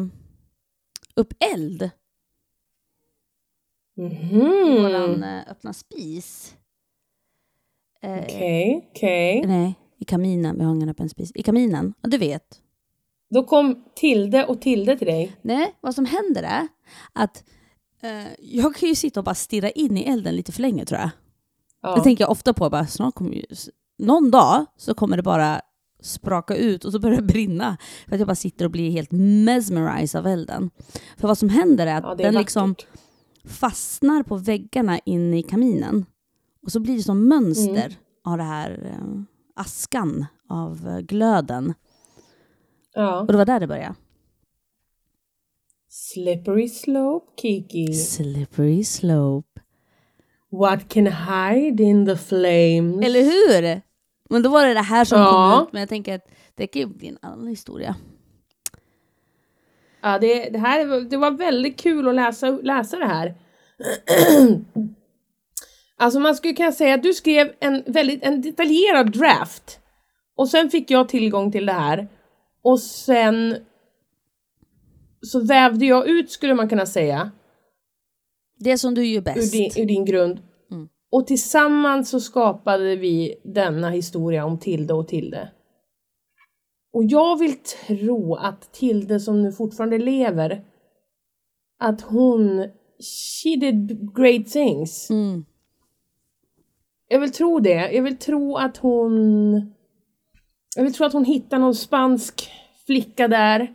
[1.15, 1.91] upp eld.
[3.97, 4.83] Mhm.
[4.83, 6.55] Våran eh, öppna spis.
[8.03, 9.43] Eh, Okej, okej.
[9.47, 10.59] Nej, i kaminen.
[10.59, 11.33] Vi har ingen öppen spis.
[11.35, 12.61] I kaminen, ja, du vet.
[13.31, 15.37] Då kom Tilde och Tilde till dig.
[15.43, 16.69] Nej, vad som händer är
[17.13, 17.45] att
[18.03, 21.01] eh, jag kan ju sitta och bara stirra in i elden lite för länge tror
[21.01, 21.11] jag.
[21.83, 21.95] Ja.
[21.97, 22.71] Det tänker jag ofta på.
[22.71, 23.45] Bara, snart kommer ju,
[23.99, 25.61] någon dag så kommer det bara
[26.03, 27.77] spraka ut och så börjar det brinna.
[28.07, 30.71] För att jag bara sitter och blir helt mesmerized av elden.
[31.17, 32.41] För vad som händer är att Ja, är den vackert.
[32.41, 32.75] liksom
[33.45, 36.07] fastnar på väggarna inne i kaminen.
[36.63, 39.23] Och så blir det som mönster av det här eh,
[39.59, 41.75] askan, av eh, glöden.
[42.95, 43.21] Ja.
[43.21, 43.95] Och det var där det började.
[45.89, 47.93] Slippery slope, Kiki.
[47.95, 49.61] Slippery slope.
[50.51, 53.05] What can hide in the flames?
[53.07, 53.81] Eller hur?
[54.31, 55.53] Men då var det det här som Ja.
[55.57, 55.73] kom ut.
[55.73, 57.97] Men jag tänker att det kan ju bli en annan historia.
[60.01, 63.35] Ja, det, det, här, det var väldigt kul att läsa, läsa det här.
[65.99, 69.81] alltså man skulle kunna säga att du skrev en väldigt en detaljerad draft.
[70.37, 72.09] Och sen fick jag tillgång till det här.
[72.63, 73.57] Och sen
[75.23, 77.31] så vävde jag ut, skulle man kunna säga,
[78.59, 79.53] Det som du gör ur bäst.
[79.53, 80.41] din, ur din grund.
[80.71, 80.89] Mm.
[81.11, 85.53] Och tillsammans så skapade vi denna historia om Tilde och Tilde.
[86.93, 90.65] Och jag vill tro att Tilde som nu fortfarande lever,
[91.79, 92.69] att hon,
[93.43, 95.11] she did great things.
[95.11, 95.45] Mm.
[97.09, 97.93] Jag vill tro det.
[97.93, 99.75] Jag vill tro att hon,
[100.77, 102.51] jag vill tro att hon hittar någon spansk
[102.87, 103.75] flicka där.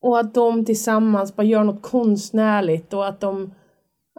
[0.00, 3.54] Och att de tillsammans bara gör något konstnärligt och att de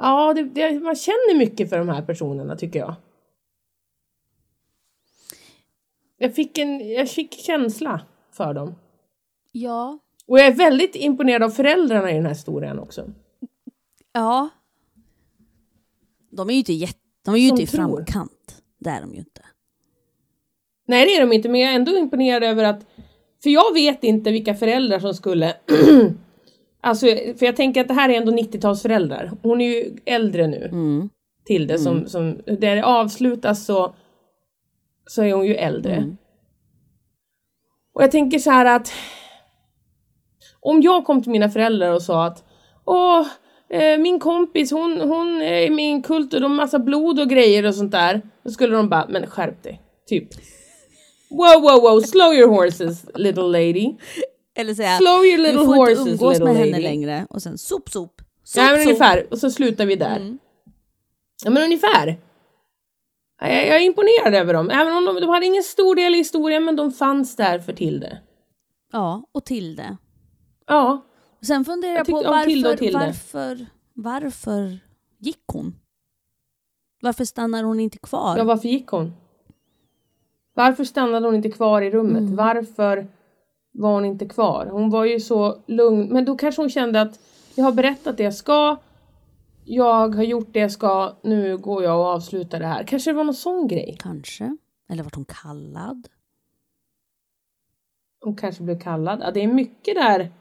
[0.01, 2.95] Ja, det, det, man känner mycket för de här personerna tycker jag.
[6.17, 8.75] Jag fick en jag fick känsla för dem.
[9.51, 9.99] Ja.
[10.27, 13.09] Och jag är väldigt imponerad av föräldrarna i den här historien också.
[14.11, 14.49] Ja.
[16.31, 17.77] De är ju inte, jätte, de är ju inte i tror.
[17.77, 18.61] framkant.
[18.79, 19.41] Det är de ju inte.
[20.87, 22.85] Nej, det är de inte, men jag är ändå imponerad över att...
[23.43, 25.53] För jag vet inte vilka föräldrar som skulle...
[26.81, 29.37] alltså, för jag tänker att det här är ändå 90-talsföräldrar.
[29.41, 30.69] Hon är ju äldre nu.
[30.71, 31.09] Mm.
[31.45, 33.95] till det som, som där det avslutas så,
[35.05, 35.95] så är hon ju äldre.
[35.95, 36.17] Mm.
[37.93, 38.91] Och jag tänker så här att
[40.59, 42.43] om jag kom till mina föräldrar och sa att
[42.85, 43.27] åh,
[43.99, 47.29] min kompis hon, hon är med i en kult och de har massa blod och
[47.29, 48.21] grejer och sånt där.
[48.43, 49.81] Då skulle de bara, men skärp dig.
[50.07, 50.27] Typ.
[51.29, 53.95] Wow, wow, wow, slow your horses little lady.
[54.55, 56.71] Eller säga, Slow your du little får horses inte umgås little med lady.
[56.71, 57.27] henne längre.
[57.29, 58.21] Och sen sop, sop.
[58.43, 60.15] sop Ja men ungefär, och så slutar vi där.
[60.15, 60.39] Mm.
[61.43, 62.17] Ja men ungefär.
[63.41, 66.17] Jag, jag är imponerad över dem, även om de, de hade ingen stor del i
[66.17, 68.17] historien men de fanns där för Tilde.
[68.91, 69.97] Ja, och Tilde.
[70.67, 71.05] Ja,
[71.39, 74.79] Och Sen funderar Jag jag, på om Tilde och varför, varför, varför
[75.17, 75.75] gick hon?
[77.01, 78.37] Varför stannar hon inte kvar?
[78.37, 79.13] ja varför gick hon?
[80.53, 82.21] Varför stannade hon inte kvar i rummet?
[82.21, 82.35] Mm.
[82.35, 83.07] Varför
[83.71, 84.65] var hon inte kvar?
[84.65, 87.19] Hon var ju så lugn, men då kanske hon kände att
[87.55, 88.77] jag har berättat det jag ska,
[89.65, 92.83] jag har gjort det jag ska, nu går jag och avslutar det här.
[92.83, 93.97] Kanske det var någon sån grej.
[93.99, 94.57] Kanske.
[94.89, 96.07] Eller vart hon kallad?
[98.21, 99.19] Hon kanske blev kallad.
[99.23, 100.31] Ja, det är mycket där.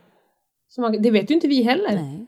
[0.68, 1.94] Som man, det vet ju inte vi heller.
[1.94, 2.26] Nej.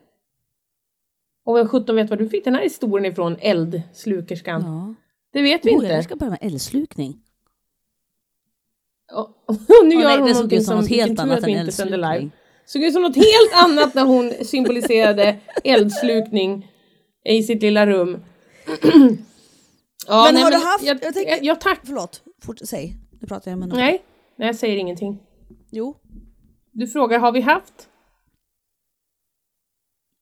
[1.44, 4.62] Och vem sjutton vet var du fick den här historien ifrån, eldslukerskan?
[4.62, 4.94] Ja.
[5.32, 5.86] Det vet vi Oh, inte.
[5.86, 7.20] jag ska börja med eldslukning.
[9.12, 11.52] Och, och nu Åh, gör nej, hon det någonting som som helt annat att vi
[11.52, 12.08] än inte sänder live.
[12.08, 12.36] eldslukning.
[12.66, 16.72] Såg ut som något helt annat när hon symboliserade eldslukning
[17.24, 18.18] i sitt lilla rum.
[20.08, 21.80] ja, Men nej, har du haft- Jag, jag jag, tänker- jag, tack.
[21.84, 22.96] Förlåt, fort, säg.
[23.20, 23.78] Nu pratar jag med någon.
[23.78, 24.02] Nej,
[24.36, 25.18] nej, jag säger ingenting.
[25.70, 25.96] Jo.
[26.72, 27.88] Du frågar, har vi haft?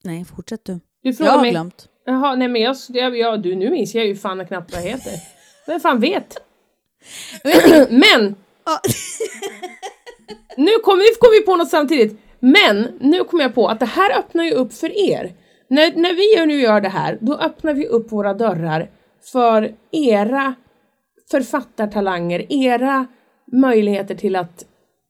[0.09, 0.73] Nej, fortsätt du.
[0.73, 1.51] Du Jag frågar har mig.
[1.51, 1.89] glömt.
[2.05, 4.89] Jaha, nej men jag, jag, jag, du, nu minns jag ju fan knappt vad jag
[4.89, 5.13] heter.
[5.67, 6.37] Vem fan vet?
[7.91, 8.23] men!
[10.57, 12.21] nu kom, nu kom vi på något samtidigt.
[12.39, 15.33] Men nu kom jag på att det här öppnar ju upp för er.
[15.69, 18.91] När, när vi nu gör det här, då öppnar vi upp våra dörrar
[19.33, 20.55] för era
[21.31, 23.07] författartalanger, era
[23.53, 24.65] möjligheter till att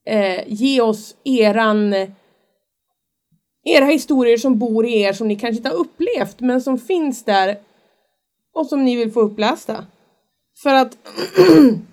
[0.07, 1.95] eh, ge oss eran
[3.77, 7.25] era historier som bor i er som ni kanske inte har upplevt men som finns
[7.25, 7.57] där
[8.55, 9.87] och som ni vill få upplästa.
[10.63, 10.99] För att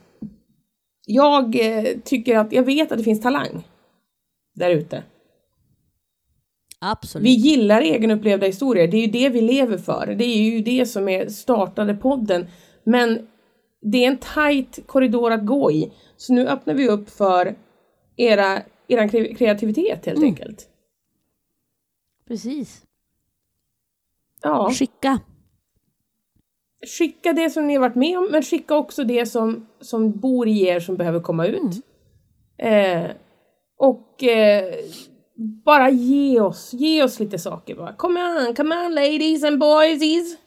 [1.06, 3.68] jag eh, tycker att jag vet att det finns talang
[4.56, 5.04] där ute.
[6.80, 7.26] Absolut.
[7.28, 10.16] Vi gillar egenupplevda historier, det är ju det vi lever för.
[10.18, 12.48] Det är ju det som är startade podden.
[12.84, 13.28] Men
[13.82, 15.92] det är en tight korridor att gå i.
[16.18, 17.56] Så nu öppnar vi upp för
[18.16, 20.70] era, kre- kreativitet helt enkelt.
[22.28, 22.82] Precis.
[24.42, 24.70] Ja.
[24.72, 25.20] Skicka.
[26.98, 30.48] skicka det som ni har varit med om, men skicka också det som, som bor
[30.48, 31.86] i er som behöver komma ut.
[32.58, 33.06] Eh,
[33.78, 34.74] och eh,
[35.66, 37.94] bara ge oss, ge oss lite saker bara.
[37.94, 40.38] Come on, come on ladies and boysies.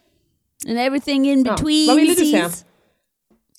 [0.68, 1.86] And everything in Ja, between.
[1.86, 2.50] vad ville du säga?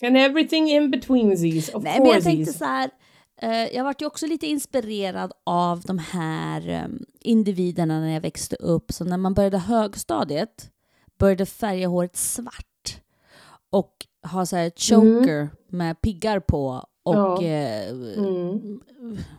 [0.03, 2.29] And everything in between these, of Nej, men jag course.
[2.29, 2.89] tänkte så här.
[3.41, 6.85] Eh, jag vart ju också lite inspirerad av de här eh,
[7.19, 8.91] individerna när jag växte upp.
[8.91, 10.71] Så när man började högstadiet
[11.19, 13.01] började färga håret svart
[13.69, 13.93] och
[14.31, 17.43] ha så här ett choker med piggar på och Ja.
[17.43, 18.79] eh, Mm.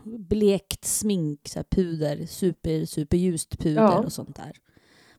[0.05, 3.99] blekt smink, så puder, super, superljust puder Ja.
[3.99, 4.53] och sånt där.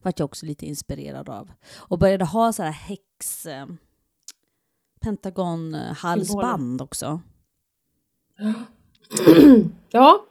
[0.02, 1.50] Vart jag också lite inspirerad av.
[1.74, 3.46] Och började ha så här häx...
[3.46, 3.66] Eh,
[5.00, 5.92] Pentagon eh,
[6.82, 7.20] också.
[9.90, 10.26] Ja.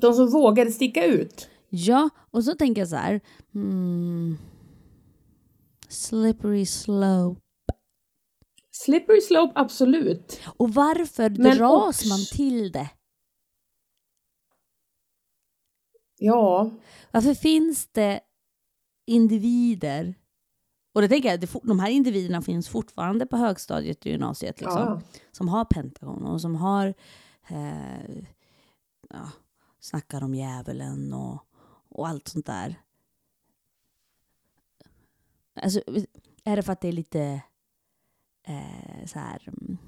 [0.00, 1.48] De som vågade sticka ut.
[1.68, 3.20] Ja, och så tänker jag så här.
[3.54, 4.36] Mm,
[5.88, 7.40] slippery slope.
[8.70, 10.40] Slippery slope, absolut.
[10.58, 12.90] Och varför Men dras också- man till det?
[16.18, 16.70] Ja.
[17.12, 18.20] Varför finns det
[19.06, 20.14] individer?
[20.96, 24.60] Och det tänker jag, for- de här individerna finns fortfarande på högstadiet och gymnasiet.
[24.60, 25.00] Liksom, ja.
[25.32, 26.94] Som har Pentagon och som har
[27.48, 28.24] eh,
[29.10, 29.30] ja,
[29.80, 31.38] snackar om djävulen och,
[31.88, 32.80] och allt sånt där.
[35.54, 35.80] Alltså,
[36.44, 37.42] är det för att det är lite
[38.46, 39.78] eh, så här mm,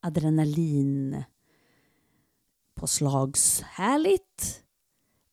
[0.00, 1.22] adrenalin
[2.74, 4.64] påslagshärligt?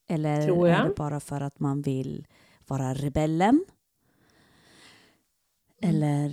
[0.07, 0.80] Eller Tror jag.
[0.80, 2.28] är det bara för att man vill
[2.67, 3.65] vara rebellen?
[5.84, 6.32] Eller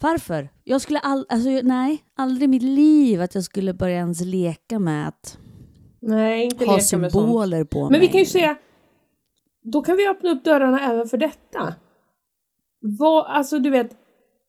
[0.00, 0.48] varför?
[0.64, 4.78] Jag skulle all, alltså, nej, aldrig i mitt liv att jag skulle börja ens leka
[4.78, 5.38] med att
[6.00, 8.00] Nej, inte ha symboler på Men mig.
[8.00, 8.56] vi kan ju säga,
[9.62, 11.74] då kan vi öppna upp dörrarna även för detta.
[12.80, 13.96] Vad, alltså du vet,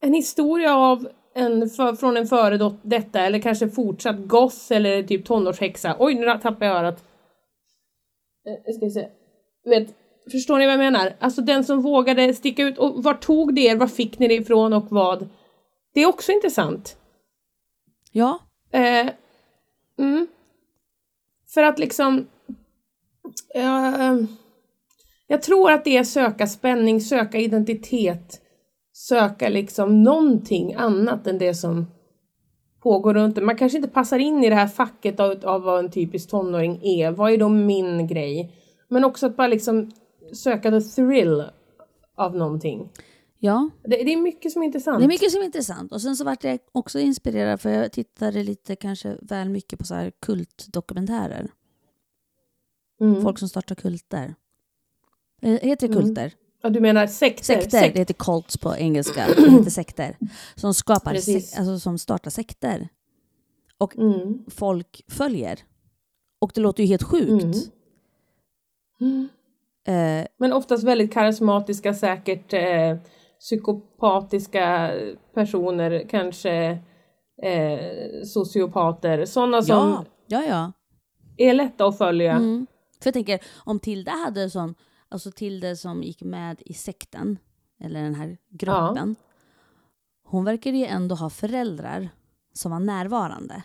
[0.02, 5.26] en historia av en för, från en före detta eller kanske fortsatt goss eller typ
[5.26, 5.96] tonårshäxa.
[6.00, 7.04] Oj, nu tappade jag örat.
[8.48, 9.10] Eh, ska se.
[9.64, 9.96] Du vet,
[10.32, 11.16] förstår ni vad jag menar?
[11.20, 13.76] Alltså den som vågade sticka ut och var tog det er?
[13.76, 15.30] Var fick ni det ifrån och vad?
[15.94, 16.98] Det är också intressant.
[18.12, 18.40] Ja,
[18.76, 19.10] Eh,
[20.00, 20.28] mm.
[21.54, 22.28] För att liksom...
[23.56, 24.16] eh,
[25.28, 28.42] jag tror att det är söka spänning, söka identitet,
[28.94, 31.86] söka liksom någonting annat än det som
[32.84, 33.44] pågår runt.
[33.44, 36.80] Man kanske inte passar in i det här facket av, av vad en typisk tonåring
[36.84, 37.12] är.
[37.12, 38.56] Vad är då min grej?
[38.90, 39.92] Men också att bara liksom
[40.34, 41.44] söka the thrill
[42.16, 42.90] av någonting.
[43.40, 43.70] ja.
[43.84, 45.00] Det, det är mycket som är intressant.
[45.00, 45.92] Det är mycket som är intressant.
[45.92, 49.86] Och sen så vart jag också inspirerad för jag tittade lite kanske väl mycket på
[49.86, 51.52] så här kultdokumentärer.
[53.02, 53.22] Mm.
[53.22, 54.36] Folk som startar kulter.
[55.42, 56.06] Eh, Heter det Mm.
[56.06, 56.34] kulter?
[56.62, 57.44] Ja, du menar sekter?
[57.44, 59.28] Sekter, Sekt- det heter cults på engelska.
[59.38, 60.18] Det heter sekter.
[60.56, 62.90] Som skapar, sek- alltså som startar sekter.
[63.98, 64.46] Mm.
[64.48, 65.60] Folk följer.
[66.40, 67.72] Och det låter ju helt sjukt.
[69.02, 69.28] Mm.
[69.88, 72.98] Eh, Men oftast väldigt karismatiska, säkert eh,
[73.40, 74.92] psykopatiska
[75.34, 76.80] personer, kanske
[77.42, 79.26] eh, sociopater.
[79.26, 80.72] Sådana som ja, ja, ja.
[81.38, 82.32] är lätta att följa.
[82.32, 82.68] Mm.
[83.02, 84.76] För jag tänker, om Tilde hade sån,
[85.10, 87.38] alltså Tilde som gick med i sekten,
[87.80, 89.16] eller den här gruppen,
[90.24, 92.10] hon verkade ju ändå ha föräldrar
[92.54, 93.64] som var närvarande.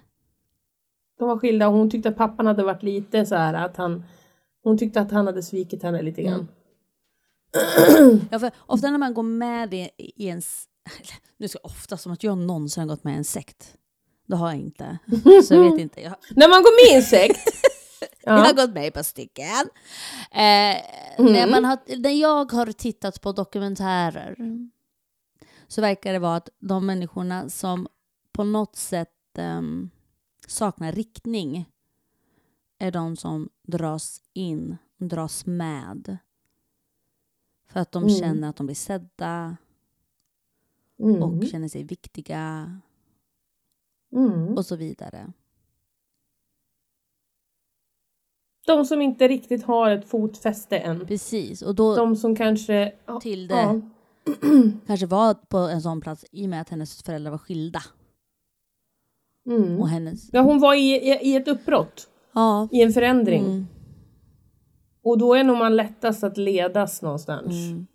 [1.18, 4.05] De var skilda och hon tyckte att pappan hade varit lite så här att han
[4.63, 6.49] hon tyckte att han hade svikit henne lite grann.
[7.99, 8.21] Mm.
[8.31, 10.43] Ja, för ofta när man går med i, i en...
[11.37, 13.75] Nu ska ofta som att jag någonsin har gått med i en sekt.
[14.27, 14.99] Det har jag inte.
[15.45, 16.01] Så jag vet inte.
[16.01, 17.41] Jag, När man går med i en sekt.
[18.25, 19.69] jag har gått med par stycken.
[20.31, 20.77] Eh,
[21.19, 24.37] när, man har, när jag har tittat på dokumentärer
[25.69, 27.87] så verkar det vara att de människorna som
[28.33, 29.91] på något sätt ehm,
[30.47, 31.69] saknar riktning
[32.81, 36.18] är de som dras in, dras med.
[37.68, 38.14] För att de Mm.
[38.14, 39.57] känner att de blir sedda
[40.99, 41.22] Mm.
[41.22, 42.74] och känner sig viktiga
[44.12, 44.57] Mm.
[44.57, 45.33] och så vidare.
[48.66, 51.07] De som inte riktigt har ett fotfäste än.
[51.07, 52.93] Precis, och då De som kanske...
[53.07, 53.81] Ja, Tilde ja.
[54.87, 57.83] kanske var på en sån plats i och med att hennes föräldrar var skilda.
[59.47, 59.81] Mm.
[59.81, 60.28] Och hennes...
[60.33, 62.09] ja, hon var i, i, i ett uppbrott.
[62.33, 62.68] Ja.
[62.72, 63.45] I en förändring.
[63.45, 63.66] Mm.
[65.03, 67.53] Och då är nog man lättast att ledas någonstans.
[67.53, 67.87] Mm.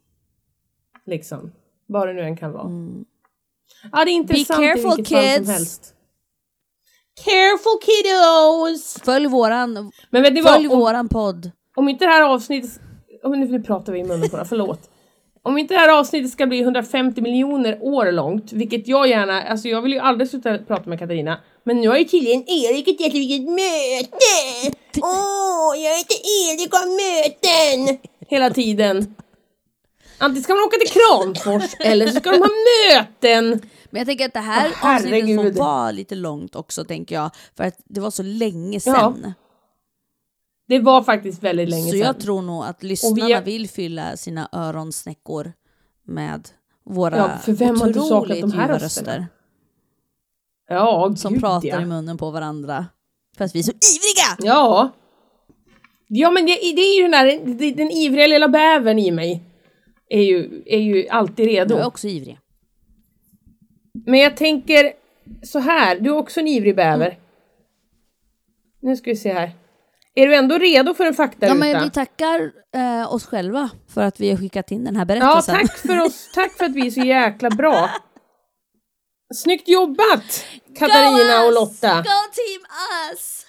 [1.06, 1.52] Liksom.
[1.86, 2.68] Vad det nu än kan vara.
[2.68, 3.06] Mm.
[3.92, 5.36] Ja, det är intressant careful, i vilket fall kids.
[5.36, 5.96] som helst.
[7.24, 8.98] Careful kiddos!
[9.04, 10.76] Följ våran, Men vet ni följ vad?
[10.76, 11.52] Om, våran podd.
[11.76, 12.80] om inte det här avsnittet...
[13.24, 14.90] Oh, nu, nu pratar vi i munnen på det, förlåt.
[15.42, 19.42] Om inte det här avsnittet ska bli 150 miljoner år långt, vilket jag gärna...
[19.42, 21.40] Alltså jag vill ju aldrig sluta prata med Katarina.
[21.68, 24.78] Men nu har ju tydligen Erik ett jätteviktigt möte!
[25.02, 27.98] Åh, jag heter Erik har möten!
[28.28, 29.16] Hela tiden.
[30.18, 32.50] Antingen ska man åka till Kramfors eller så ska de ha
[32.92, 33.62] möten.
[33.90, 37.30] Men jag tänker att det här Åh, avsnittet får vara lite långt också, tänker jag.
[37.58, 39.34] För att det var så länge Ja, sedan.
[40.68, 42.00] Det var faktiskt väldigt länge så sedan.
[42.00, 45.54] jag tror nog att lyssnarna vi- vill fylla sina öronsnäckor
[46.08, 46.50] med
[46.86, 49.12] våra Ja, för vem har inte saknat otroligt de här ljuva rösterna?
[49.12, 49.28] röster.
[50.68, 51.82] Ja, Som gud, pratar ja.
[51.82, 52.86] i munnen på varandra.
[53.38, 54.50] För att vi är så ivriga!
[54.54, 54.92] Ja.
[56.08, 59.44] Ja men det, det är ju den där, det- den ivriga lilla bävern i mig.
[60.10, 61.74] Är ju, är ju alltid redo.
[61.76, 62.40] Jag är också ivrig.
[64.06, 64.92] Men jag tänker
[65.44, 67.20] så här, du är också en ivrig bäver.
[68.82, 69.52] Nu ska vi se här.
[70.16, 71.48] Är du ändå redo för en faktaruta?
[71.48, 75.02] Ja, men vi tackar eh, oss själva för att vi har skickat in den här
[75.02, 75.56] Ja, berättelsen.
[75.56, 76.30] tack för oss.
[76.34, 77.90] Tack för att vi är så jäkla bra.
[79.36, 80.46] Snyggt jobbat!
[80.80, 81.96] Katarina och Lotta.
[81.96, 82.62] Go team
[83.12, 83.46] us!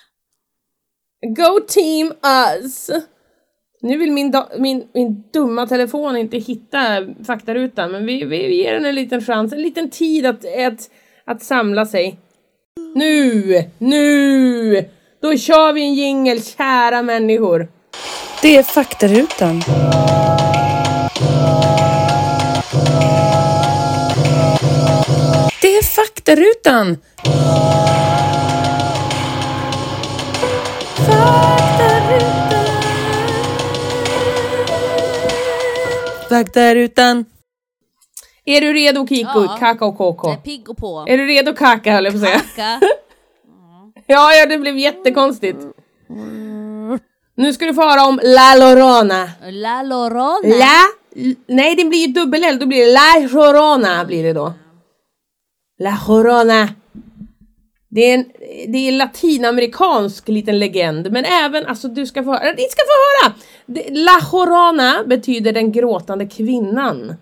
[1.37, 2.13] Go team
[2.63, 2.91] us!
[3.83, 8.73] Nu vill min, min, min dumma telefon inte hitta faktarutan, men vi, vi, vi ger
[8.75, 10.91] den en liten chans, en liten tid att, att,
[11.25, 12.19] att samla sig.
[12.95, 13.65] Nu!
[13.79, 14.89] Nu!
[15.21, 17.69] Då kör vi en jingel, kära människor!
[18.43, 19.63] Det är faktarutan.
[25.97, 26.97] Faktarutan.
[36.29, 37.25] Faktarutan.
[38.45, 39.29] Är du redo Kiko?
[39.35, 39.57] Ja.
[39.61, 40.29] Kaka och KK?
[40.29, 41.05] Jag är pigg och på.
[41.09, 42.41] Är du redo Kaka höll jag på att säga?
[42.41, 42.81] Kaka.
[44.09, 45.59] Ja, ja, det blev jättekonstigt.
[47.37, 49.31] Nu ska du få höra om La Lorona.
[49.43, 50.57] La Lorona.
[50.59, 50.81] La...
[51.47, 52.59] Nej, det blir ju dubbel-L.
[52.59, 54.53] Då blir det La Llorona blir det då.
[55.79, 56.69] La Jorona.
[57.89, 58.25] Det är en
[58.73, 62.83] det är en latinamerikansk liten legend, men även, alltså du ska få höra, ni ska
[62.83, 63.35] få höra!
[63.91, 67.15] La Jorona betyder den gråtande kvinnan.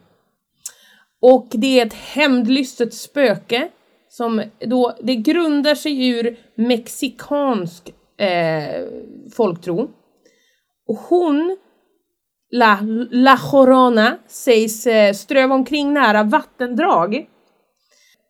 [1.21, 3.69] Och det är ett hämndlystet spöke
[4.09, 8.85] som då, det grundar sig ur mexikansk eh,
[9.37, 9.91] folktro.
[10.89, 11.57] Och hon,
[12.51, 12.79] La,
[13.11, 17.27] La Jorona, sägs eh, ströva omkring nära vattendrag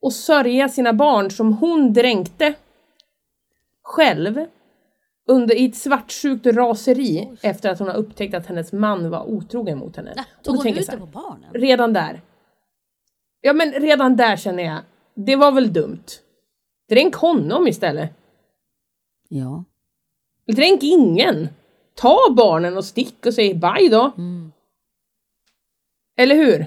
[0.05, 2.55] och sörja sina barn som hon dränkte
[3.82, 4.46] själv
[5.26, 9.78] under, i ett svartsjukt raseri efter att hon har upptäckt att hennes man var otrogen
[9.78, 10.12] mot henne.
[10.16, 11.52] Ja, Tog hon ut det på barnen?
[11.52, 12.22] Redan där.
[13.40, 14.78] Ja men redan där känner jag,
[15.14, 16.05] det var väl dumt.
[16.88, 18.11] Dränk honom istället.
[19.28, 19.64] Ja.
[20.46, 21.48] Dränk ingen.
[21.94, 24.12] Ta barnen och stick och säg bye då.
[24.16, 24.52] Mm.
[26.16, 26.66] Eller hur?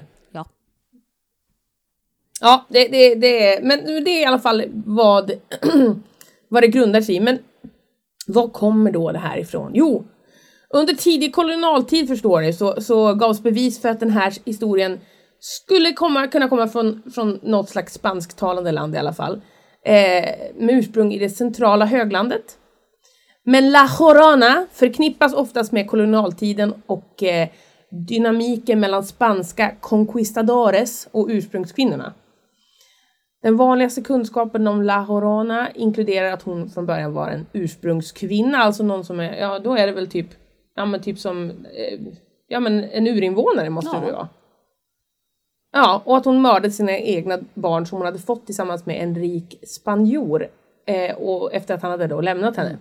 [2.40, 2.66] Ja.
[2.68, 5.32] Det, det, det är, men det är i alla fall vad,
[6.48, 7.20] vad det grundar sig i.
[7.20, 7.38] Men
[8.26, 9.70] vad kommer då det här ifrån?
[9.74, 10.04] Jo,
[10.70, 15.00] under tidig kolonialtid förstår ni så, så gavs bevis för att den här historien
[15.40, 19.40] skulle komma, kunna komma från, från något slags spansktalande land i alla fall.
[19.84, 22.44] Eh, med ursprung i det centrala höglandet.
[23.44, 27.48] Men La Jorana förknippas oftast med kolonialtiden och eh,
[28.08, 32.14] dynamiken mellan spanska conquistadores och ursprungskvinnorna.
[33.42, 38.82] Den vanligaste kunskapen om La Jorana inkluderar att hon från början var en ursprungskvinna, alltså
[38.82, 40.26] någon som är, ja då är det väl typ,
[40.74, 42.00] ja men typ som, eh,
[42.48, 44.06] ja men en urinvånare måste Ja.
[44.06, 44.28] det vara.
[45.72, 49.14] Ja, och att hon mördade sina egna barn som hon hade fått tillsammans med en
[49.14, 50.48] rik spanjor
[50.86, 52.78] eh, och efter att han hade då lämnat henne.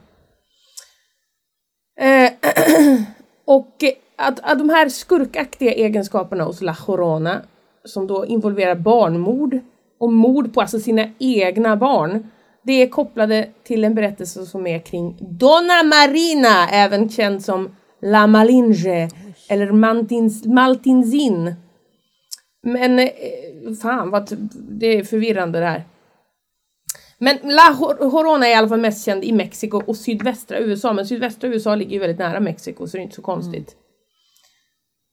[2.00, 2.32] Eh,
[3.46, 3.84] och
[4.16, 7.42] att, att de här skurkaktiga egenskaperna hos La Jorona,
[7.84, 9.60] som då involverar barnmord
[9.98, 12.28] och mord på alltså sina egna barn,
[12.64, 18.28] det är kopplade till en berättelse som är kring Donna Marina, även känd som La
[18.28, 19.10] Malinge
[19.50, 21.56] eller Maltins, Maltinzin.
[22.64, 23.10] Men eh,
[23.82, 25.84] fan vad det är förvirrande det här.
[27.18, 31.08] Men La Jorona är i alla fall mest känd i Mexiko och sydvästra USA, men
[31.08, 33.74] sydvästra USA ligger ju väldigt nära Mexiko så det är inte så konstigt.
[33.74, 33.87] Mm.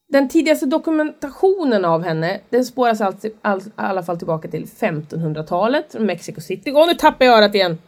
[0.09, 5.95] Den tidigaste dokumentationen av henne, den spåras alltså, all, i alla fall tillbaka till 1500-talet,
[6.01, 6.73] Mexico City.
[6.75, 7.79] Åh, nu tappar jag örat igen!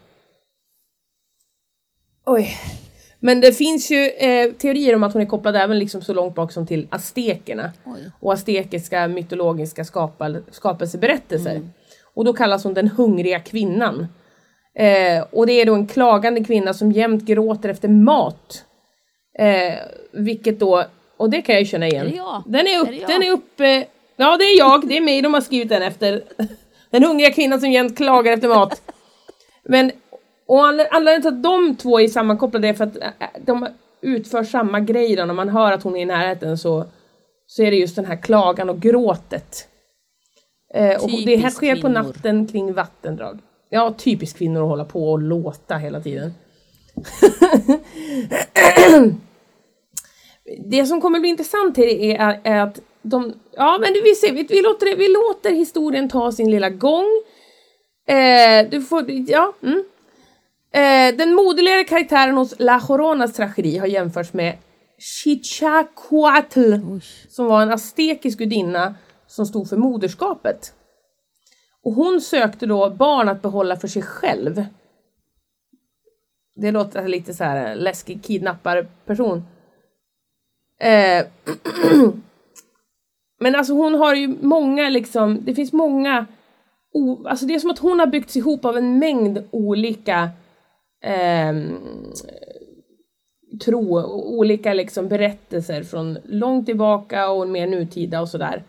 [2.26, 2.56] Oj.
[3.20, 6.34] Men det finns ju eh, teorier om att hon är kopplad även liksom så långt
[6.34, 8.10] bak som till aztekerna Oj.
[8.20, 11.68] och aztekiska mytologiska skapel, skapelseberättelser.
[12.14, 14.06] Och då kallas hon den hungriga kvinnan.
[14.78, 18.64] Eh, och det är då en klagande kvinna som jämt gråter efter mat.
[19.38, 19.74] Eh,
[20.12, 20.84] vilket då,
[21.16, 22.06] och det kan jag ju känna igen.
[22.06, 22.42] Är det jag?
[22.46, 23.10] Den är upp, Är det jag?
[23.10, 23.82] den är upp, eh,
[24.16, 26.22] ja det är jag, det är mig de har skrivit den efter.
[26.90, 28.82] Den hungriga kvinnan som jämt klagar efter mat.
[29.64, 29.92] Men,
[30.46, 32.96] och anled- anledningen till att de två är sammankopplade är för att
[33.46, 33.68] de
[34.00, 35.24] utför samma grej då.
[35.24, 36.84] När man hör att hon är i närheten så,
[37.46, 39.68] så är det just den här klagan och gråtet.
[40.74, 43.38] Eh, och det här sker på natten kring vattendrag.
[43.70, 46.34] Ja, typiskt kvinnor att hålla på och låta hela tiden.
[50.58, 54.42] det som kommer bli intressant här är, är att de, ja men vi ser, vi,
[54.42, 57.06] vi, låter, vi låter historien ta sin lilla gång.
[58.08, 59.84] Eh, du får, ja, mm.
[60.72, 64.58] eh, Den moderligare karaktären hos La Joronas tragedi har jämförts med
[64.98, 66.74] Chichacuatl
[67.28, 68.94] som var en aztekisk gudinna
[69.26, 70.72] som stod för moderskapet.
[71.82, 74.64] Och hon sökte då barn att behålla för sig själv.
[76.56, 79.42] Det låter lite så här läskig kidnapparperson.
[80.80, 81.26] Eh,
[83.40, 86.26] men alltså hon har ju många liksom, det finns många,
[86.92, 90.30] o, alltså det är som att hon har byggts ihop av en mängd olika
[91.04, 91.52] eh,
[93.64, 94.02] tro,
[94.38, 98.64] olika liksom berättelser från långt tillbaka och mer nutida och sådär.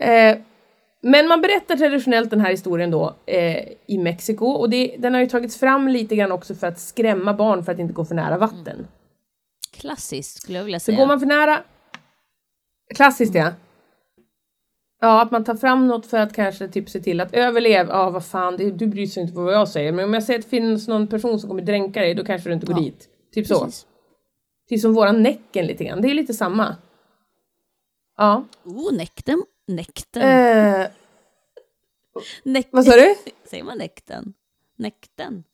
[0.00, 0.38] Eh,
[1.02, 5.20] men man berättar traditionellt den här historien då eh, i Mexiko och det, den har
[5.20, 8.14] ju tagits fram lite grann också för att skrämma barn för att inte gå för
[8.14, 8.86] nära vatten.
[9.80, 10.98] Klassiskt skulle jag vilja Så säga.
[10.98, 11.62] går man för nära...
[12.94, 13.52] Klassiskt ja.
[15.00, 17.92] Ja, att man tar fram något för att kanske typ se till att överleva.
[17.92, 19.92] Ja, vad fan, det, du bryr sig inte på vad jag säger.
[19.92, 22.48] Men om jag säger att det finns någon person som kommer dränka dig, då kanske
[22.48, 23.08] du inte går Ja, dit.
[23.34, 23.64] Typ så.
[23.64, 23.86] Precis.
[24.68, 26.02] Typ som våran Näcken lite grann.
[26.02, 26.76] Det är lite samma.
[28.16, 28.44] Ja.
[28.64, 29.42] Oh, nekten.
[29.66, 30.22] Nekten.
[30.22, 30.86] Eh,
[32.70, 33.14] vad sa du?
[33.50, 34.34] Säger man nekten?
[34.76, 35.44] Nekten?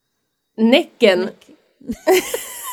[0.57, 1.29] Näcken.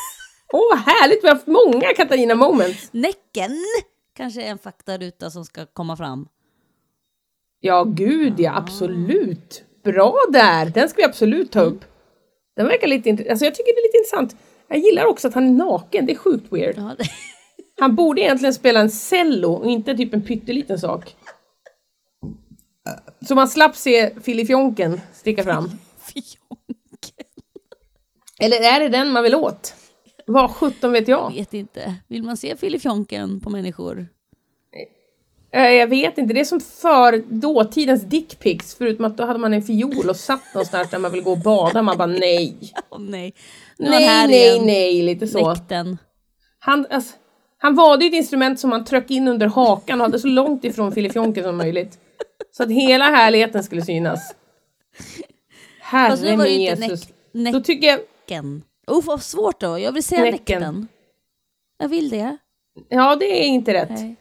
[0.53, 1.25] Åh, vad härligt!
[1.25, 2.89] Vi har haft många Katarina moments.
[2.93, 3.57] Näcken
[4.17, 6.29] kanske är en faktaruta som ska komma fram.
[7.61, 9.65] Ja, gud ja, absolut.
[9.85, 10.67] Bra där!
[10.67, 11.85] Den ska vi absolut ta upp.
[12.57, 13.31] Den verkar lite intressant.
[13.31, 14.37] Alltså jag tycker det är lite intressant.
[14.69, 16.75] Jag gillar också att han är naken, det är sjukt weird.
[16.77, 17.05] Ja, det...
[17.81, 21.17] Han borde egentligen spela en cello och inte typ en pytteliten sak.
[23.29, 25.71] Så man slapp se filifjonken sticka fram.
[25.99, 27.27] Fjonken.
[28.41, 29.75] Eller är det den man vill åt?
[30.27, 31.33] Vad sjutton vet jag?
[31.35, 31.95] Vet inte.
[32.09, 34.07] Vill man se filifjonken på människor?
[35.55, 39.55] Eh, Jag vet inte, det är som för dåtidens dickpics förutom att då hade man
[39.55, 41.83] en fiol och satt någonstans där man ville gå och bada.
[41.83, 42.57] Man bara nej.
[42.91, 43.35] Åh nej.
[43.79, 44.67] Nu Nej, här nej, igen.
[44.67, 45.49] nej, lite så.
[45.53, 45.99] Nekten.
[46.59, 47.15] Han, alltså,
[47.59, 50.65] han valde ju ett instrument som han tryckte in under hakan och hade så långt
[50.65, 51.99] ifrån filifjonken som möjligt.
[52.51, 54.35] Så att hela härligheten skulle synas.
[55.81, 57.09] Herre min Jesus.
[57.33, 58.01] näck- Då tycker jag,
[58.87, 58.99] Näcken.
[58.99, 59.79] Oh, vad svårt då.
[59.79, 60.61] Jag vill säga Näcken.
[60.61, 60.89] nekten.
[61.79, 62.37] Jag vill det.
[62.89, 63.91] ja det är inte rätt.
[63.91, 64.17] Nej.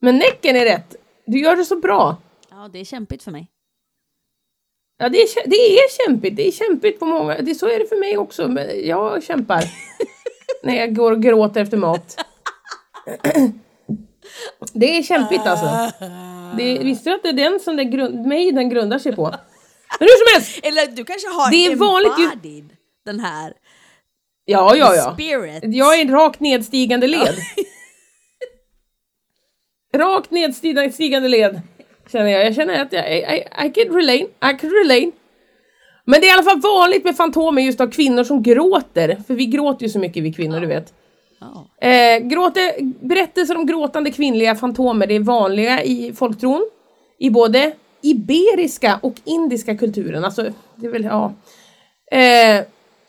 [0.00, 0.96] Men näcken är rätt.
[1.26, 2.16] Du gör det så bra.
[2.50, 3.50] Ja, det är kämpigt för mig.
[4.98, 6.36] Ja, det är, det är kämpigt.
[6.36, 7.38] Det är kämpigt på många...
[7.38, 8.48] Det, så är det för mig också.
[8.48, 9.64] Men jag kämpar.
[10.62, 12.24] när jag går och gråter efter mat.
[14.72, 15.98] det är kämpigt alltså.
[16.56, 19.22] Det, visste du att det är den som den grund, mig den grundar sig på?
[19.98, 20.60] Men hur som helst!
[20.66, 23.52] Eller du kanske har Det är vanligt ju- embodied den här
[24.44, 25.14] Ja, ja, ja.
[25.14, 25.74] spirit.
[25.74, 27.34] Jag är en rakt nedstigande led.
[29.94, 31.60] rakt nedstigande led.
[32.12, 32.46] Känner jag.
[32.46, 34.24] Jag känner att jag, I, I, I can relate.
[34.24, 35.10] I can relate.
[36.04, 39.16] Men det är i alla fall vanligt med fantomer just av kvinnor som gråter.
[39.26, 40.94] För vi gråter ju så mycket vi kvinnor, du vet.
[41.40, 41.88] Ja.
[41.88, 42.72] Eh, gråter,
[43.06, 46.70] berättelser om gråtande kvinnliga fantomer det är vanliga i folktron.
[47.18, 47.72] I både
[48.02, 50.24] iberiska och indiska kulturen.
[50.24, 51.32] Alltså, det är väl, ja.
[52.18, 52.64] Eh,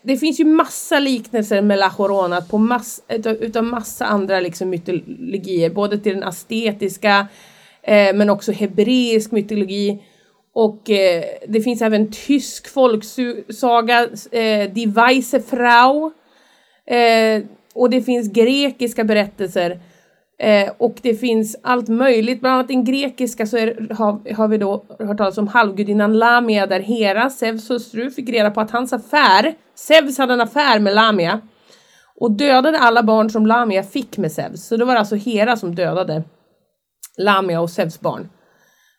[0.06, 4.70] det finns ju massa liknelser med La Jorona på mass, utav, utav massa andra liksom
[4.70, 5.70] mytologier.
[5.70, 7.28] Både till den astetiska
[7.82, 10.02] eh, men också hebreisk mytologi.
[10.54, 16.12] Och eh, det finns även tysk folksaga, eh, Die Weisse Frau.
[16.86, 17.42] Eh,
[17.74, 19.80] och det finns grekiska berättelser.
[20.38, 24.58] Eh, och det finns allt möjligt, bland annat den grekiska så är, har, har vi
[24.58, 28.92] då hört talas om halvgudinnan Lamia där Hera, Zeus hustru, fick reda på att hans
[28.92, 31.40] affär, Zeus hade en affär med Lamia
[32.20, 34.66] och dödade alla barn som Lamia fick med Zeus.
[34.66, 36.22] Så det var alltså Hera som dödade
[37.18, 38.28] Lamia och Zeus barn.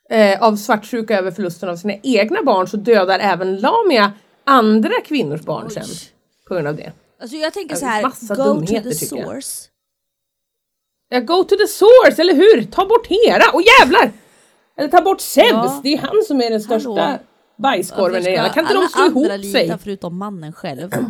[0.10, 4.14] Eh, av svartsjuka över förlusten av sina egna barn så dödar även Lamia
[4.44, 5.74] andra kvinnors barn Oj.
[5.74, 6.10] sen.
[6.48, 6.92] På grund av det.
[7.22, 8.04] Alltså jag tänker Ja, så här,
[8.36, 9.70] go to the source.
[11.10, 12.64] Ja, go to the source, eller hur?
[12.64, 14.12] Ta bort Hera, och jävlar!
[14.78, 15.80] Eller ta bort Zeus, Ja.
[15.84, 17.18] det är han som är den största Hallå.
[17.58, 18.50] bajskorven i hela.
[18.50, 19.78] Kan inte de slå ihop sig?
[19.84, 20.92] förutom mannen själv?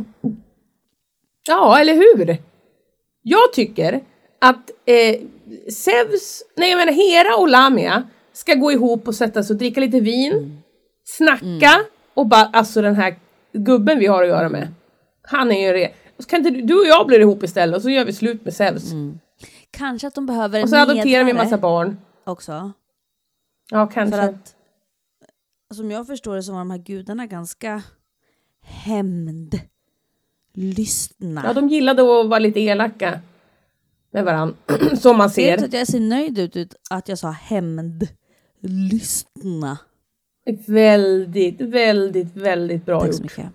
[1.49, 2.37] Ja, eller hur?
[3.21, 4.01] Jag tycker
[4.41, 5.19] att eh,
[5.73, 9.79] Zeus, nej jag menar Hera och Lamia ska gå ihop och sätta sig och dricka
[9.81, 10.61] lite vin,
[11.05, 11.81] snacka
[12.13, 13.15] och bara, alltså den här
[13.53, 14.67] gubben vi har att göra med.
[15.21, 15.91] Han är ju det.
[16.27, 18.91] Kan inte du, och jag bli ihop istället och så gör vi slut med Zeus.
[19.77, 21.97] Kanske att de behöver Och en så adopterar vi en massa barn.
[22.23, 22.71] också.
[23.71, 24.17] Ja, kanske.
[24.17, 24.55] För att
[25.73, 27.83] som jag förstår det så var de här gudarna ganska
[28.61, 31.41] hämndlystna.
[31.45, 33.19] Ja, de gillade att vara lite elaka
[34.11, 34.55] med varandra.
[34.97, 35.65] Som man Ser du ser.
[35.67, 39.77] att jag ser nöjd ut, ut att jag sa hämndlystna?
[40.67, 43.37] Väldigt, väldigt, väldigt bra Tack så gjort.
[43.37, 43.51] mycket.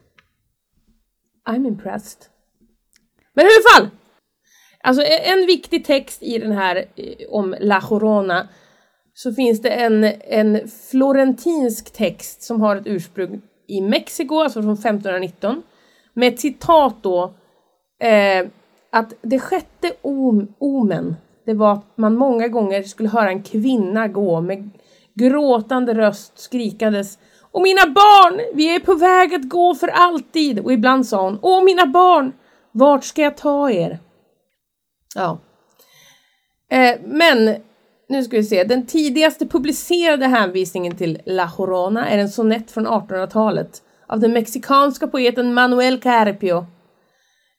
[1.49, 2.23] I'm impressed.
[3.35, 3.91] Men i alla fall!
[4.83, 8.49] Alltså e- en viktig text i den här eh, om La Corona
[9.15, 14.73] så finns det en, en florentinsk text som har ett ursprung i Mexiko, alltså från
[14.73, 15.63] 1519,
[16.15, 17.35] med ett citat då
[18.01, 18.47] eh,
[18.93, 21.17] att det sjätte om, omen,
[21.47, 24.71] det var att man många gånger skulle höra en kvinna gå med
[25.15, 27.19] gråtande röst skrikandes
[27.51, 30.59] Och mina barn, vi är på väg att gå för alltid.
[30.59, 32.33] Och ibland sa hon, Åh mina barn,
[32.73, 33.99] vart ska jag ta er?
[35.15, 35.39] Ja.
[36.71, 37.57] Eh, men
[38.09, 42.87] nu ska vi se, den tidigaste publicerade hänvisningen till La Jorona är en sonett från
[42.87, 46.67] 1800-talet av den mexikanska poeten Manuel Carpio.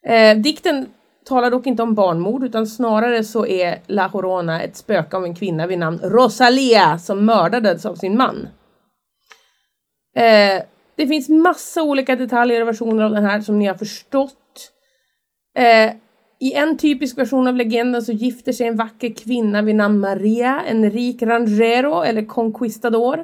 [0.07, 0.85] Eh, dikten
[1.25, 5.35] talar dock inte om barnmord utan snarare så är La Jorona ett spöke av en
[5.35, 8.47] kvinna vid namn Rosalia som mördades av sin man.
[10.15, 10.63] Eh,
[10.95, 14.71] det finns massa olika detaljer och versioner av den här som ni har förstått.
[15.57, 15.93] Eh,
[16.43, 20.61] i en typisk version av legenden så gifter sig en vacker kvinna vid namn Maria,
[20.67, 23.23] en rik rangero eller conquistador,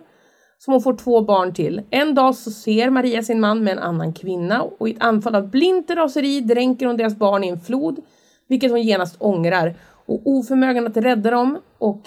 [0.57, 1.81] som hon får två barn till.
[1.89, 5.35] En dag så ser Maria sin man med en annan kvinna och i ett anfall
[5.35, 7.99] av blint raseri dränker hon deras barn i en flod,
[8.47, 9.75] vilket hon genast ångrar.
[10.05, 12.01] Och oförmögen att rädda dem och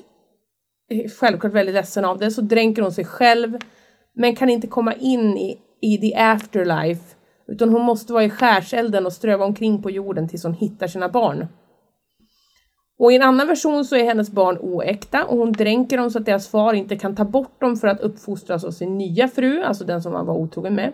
[0.91, 3.59] eh, självklart väldigt ledsen av det så dränker hon sig själv
[4.15, 7.17] men kan inte komma in i, i the afterlife
[7.53, 11.09] utan hon måste vara i skärselden och ströva omkring på jorden tills hon hittar sina
[11.09, 11.47] barn.
[12.99, 16.19] Och i en annan version så är hennes barn oäkta och hon dränker dem så
[16.19, 19.63] att deras far inte kan ta bort dem för att uppfostras av sin nya fru,
[19.63, 20.93] alltså den som han var otrogen med.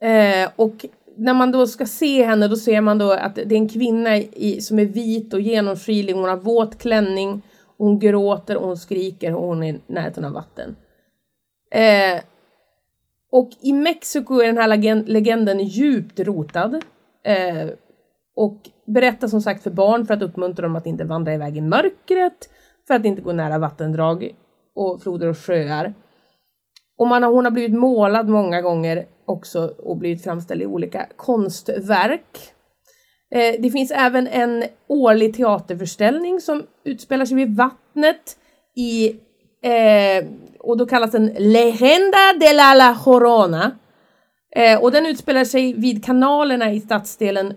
[0.00, 0.86] Eh, och
[1.16, 4.16] när man då ska se henne då ser man då att det är en kvinna
[4.16, 7.42] i, som är vit och genomskinlig, hon har våt klänning,
[7.76, 10.76] och hon gråter och hon skriker och hon är i närheten av vatten.
[11.70, 12.22] Eh,
[13.34, 16.74] och i Mexiko är den här legenden djupt rotad.
[17.24, 17.68] Eh,
[18.36, 21.60] och berättar som sagt för barn för att uppmuntra dem att inte vandra iväg i
[21.60, 22.48] mörkret,
[22.86, 24.34] för att inte gå nära vattendrag
[24.74, 25.94] och floder och sjöar.
[26.98, 31.06] Och man har, hon har blivit målad många gånger också och blivit framställd i olika
[31.16, 32.38] konstverk.
[33.34, 38.38] Eh, det finns även en årlig teaterförställning som utspelar sig vid vattnet
[38.76, 39.08] i
[39.62, 40.24] eh,
[40.68, 43.70] och då kallas den Legenda de la La Jorona.
[44.56, 47.54] Eh, och den utspelar sig vid kanalerna i stadsdelen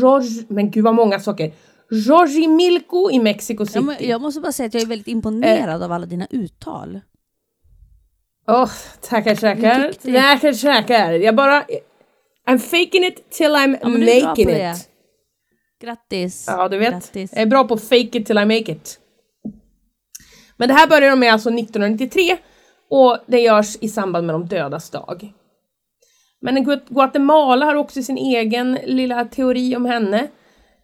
[0.00, 1.52] Jorge, men gud vad många saker.
[1.90, 3.78] Jojimilco i Mexico City.
[3.78, 7.00] Ja, men jag måste bara säga att jag är väldigt imponerad av alla dina uttal.
[8.48, 9.88] Åh, tackar tackar.
[9.92, 11.12] Tyckte- Tackar tackar.
[11.12, 11.64] Jag bara...
[12.48, 14.54] I'm faking it till I'm Ja, making it.
[14.54, 14.74] det.
[15.82, 16.44] Grattis.
[16.48, 16.90] Ja, du vet.
[16.92, 17.30] Grattis.
[17.32, 18.98] Jag är bra på fake it till I make it.
[20.56, 22.36] Men det här börjar de med alltså 1993
[22.90, 25.32] och det görs i samband med de dödas dag.
[26.40, 30.28] Men Guatemala har också sin egen lilla teori om henne.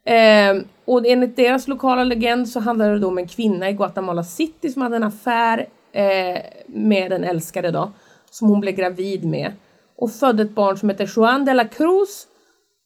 [0.05, 4.25] Eh, och enligt deras lokala legend så handlar det då om en kvinna i Guatemala
[4.25, 7.93] City som hade en affär eh, med en älskare då,
[8.31, 9.53] som hon blev gravid med.
[9.97, 12.27] Och födde ett barn som heter Juan de la Cruz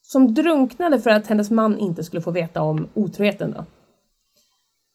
[0.02, 3.64] som drunknade för att hennes man inte skulle få veta om otroheten då.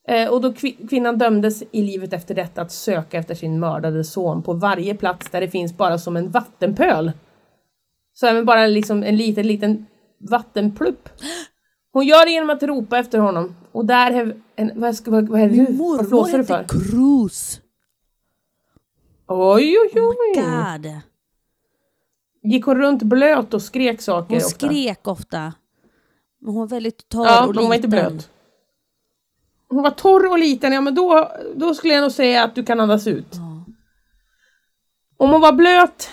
[0.08, 4.04] Eh, och då kvi- kvinnan dömdes i livet efter detta att söka efter sin mördade
[4.04, 7.12] son på varje plats där det finns bara som en vattenpöl.
[8.14, 9.86] Så även bara liksom en liten, liten
[10.30, 11.10] vattenplupp.
[11.92, 13.56] Hon gör det genom att ropa efter honom.
[13.72, 15.58] Och där är en, vad, ska, vad, vad är det?
[15.66, 16.66] Vad mormor flåsar du för?
[16.70, 17.62] Cruz.
[19.28, 20.16] Oj, oj, Oh oj.
[20.36, 21.02] my god.
[22.44, 24.50] Gick hon runt blöt och skrek saker Hon ofta?
[24.68, 25.54] skrek ofta.
[26.42, 28.12] Men hon var väldigt torr Ja, och men hon var inte liten.
[28.14, 28.30] blöt.
[29.70, 32.64] Hon var torr och liten, ja men då, då skulle jag nog säga att du
[32.66, 33.28] kan andas ut.
[33.32, 33.66] Ja.
[35.18, 36.10] Om hon var blöt,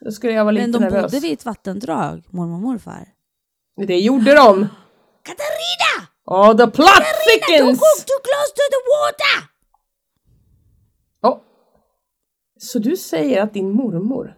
[0.00, 1.02] då skulle jag vara lite Men de nervös.
[1.12, 3.08] bodde vid ett vattendrag, mormor och morfar.
[3.86, 4.68] Det gjorde de!
[5.22, 6.06] Katarina!
[6.24, 7.78] Oh, the plot Don't thickens!
[7.78, 9.48] go too close to the water!
[11.22, 11.40] Oh.
[12.60, 14.36] Så du säger att din mormor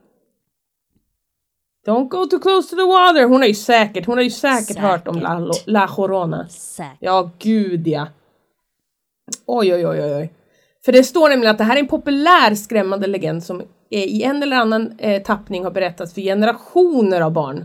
[1.87, 3.25] Don't go too close to the water.
[3.25, 4.83] Hon har ju säkert, hon har ju säkert, Säkert.
[4.83, 6.49] hört om La, La Jorona.
[6.49, 6.97] Säkert.
[7.01, 8.07] Ja, gud ja.
[9.47, 10.33] Oj, oj, oj, oj.
[10.85, 14.43] För det står nämligen att det här är en populär skrämmande legend som i en
[14.43, 17.65] eller annan eh, tappning har berättats för generationer av barn.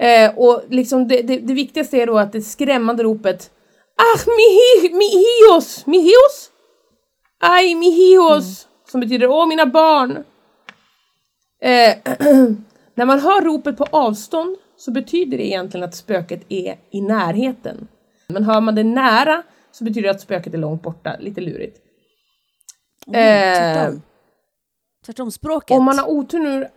[0.00, 3.50] Eh, och liksom det, det, det viktigaste är då att det skrämmande ropet
[4.00, 6.50] Ah, mi, mi hios, mi hios?
[7.40, 10.24] Aj, mi hios, som betyder åh mina barn.
[11.62, 11.96] Eh,
[12.94, 17.88] när man hör ropet på avstånd så betyder det egentligen att spöket är i närheten.
[18.28, 19.42] Men hör man det nära
[19.78, 21.78] så betyder det att spöket är långt borta, lite lurigt.
[23.06, 24.02] Mm, Eh, tvärtom.
[25.06, 25.76] Tvärtom språket.
[25.76, 26.68] Om man har otur nu...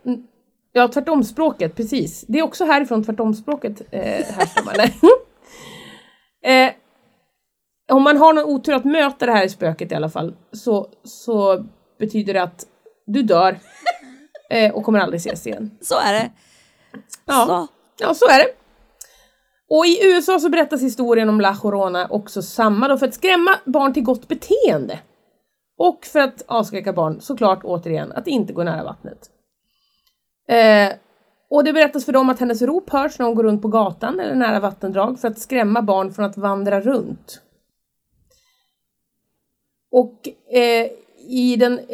[0.72, 2.24] Ja, tvärtomspråket, precis.
[2.28, 4.74] Det är också härifrån tvärtomspråket eh, härstammar.
[6.44, 6.72] Eh,
[7.92, 11.64] om man har någon otur att möta det här spöket i alla fall, så, så
[11.98, 12.66] betyder det att
[13.06, 13.58] du dör
[14.50, 15.78] eh, och kommer aldrig ses igen.
[15.80, 16.30] Så är det.
[17.24, 17.46] Ja.
[17.46, 17.68] Så.
[18.04, 18.61] Ja, så är det.
[19.74, 23.50] Och i USA så berättas historien om La Llorona också samma då för att skrämma
[23.64, 24.98] barn till gott beteende.
[25.78, 29.30] Och för att avskräcka barn, såklart återigen, att inte gå nära vattnet.
[30.48, 30.92] Eh,
[31.50, 34.20] och det berättas för dem att hennes rop hörs när hon går runt på gatan
[34.20, 37.40] eller nära vattendrag för att skrämma barn från att vandra runt.
[39.90, 40.90] Och eh,
[41.28, 41.84] i den eh,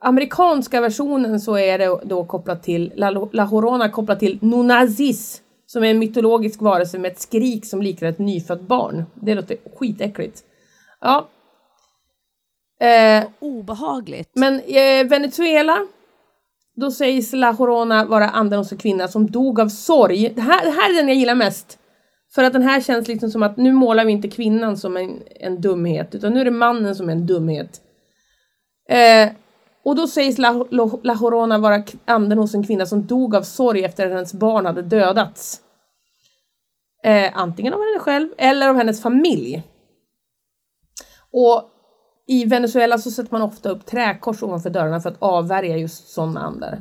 [0.00, 5.84] amerikanska versionen så är det då kopplat till La, La Llorona kopplat till Nunazis som
[5.84, 9.04] är en mytologisk varelse med ett skrik som liknar ett nyfött barn.
[9.14, 10.44] Det låter skitäckligt.
[11.00, 11.28] Ja.
[12.80, 14.30] Eh, Obehagligt.
[14.34, 15.86] men eh, Venezuela,
[16.76, 20.32] då sägs La Llorona vara anden hos en kvinna som dog av sorg.
[20.34, 21.78] Det här, det här är den jag gillar mest.
[22.34, 25.22] För att den här känns liksom som att nu målar vi inte kvinnan som en,
[25.40, 27.80] en dumhet, utan nu är det mannen som är en dumhet.
[28.88, 29.28] Eh,
[29.82, 33.42] och då sägs La, La, La Jorona vara anden hos en kvinna som dog av
[33.42, 35.60] sorg efter att hennes barn hade dödats.
[37.04, 39.62] Eh, antingen av henne själv eller av hennes familj.
[41.32, 41.70] Och
[42.26, 46.40] i Venezuela så sätter man ofta upp träkors ovanför dörrarna för att avvärja just sådana
[46.40, 46.78] andar.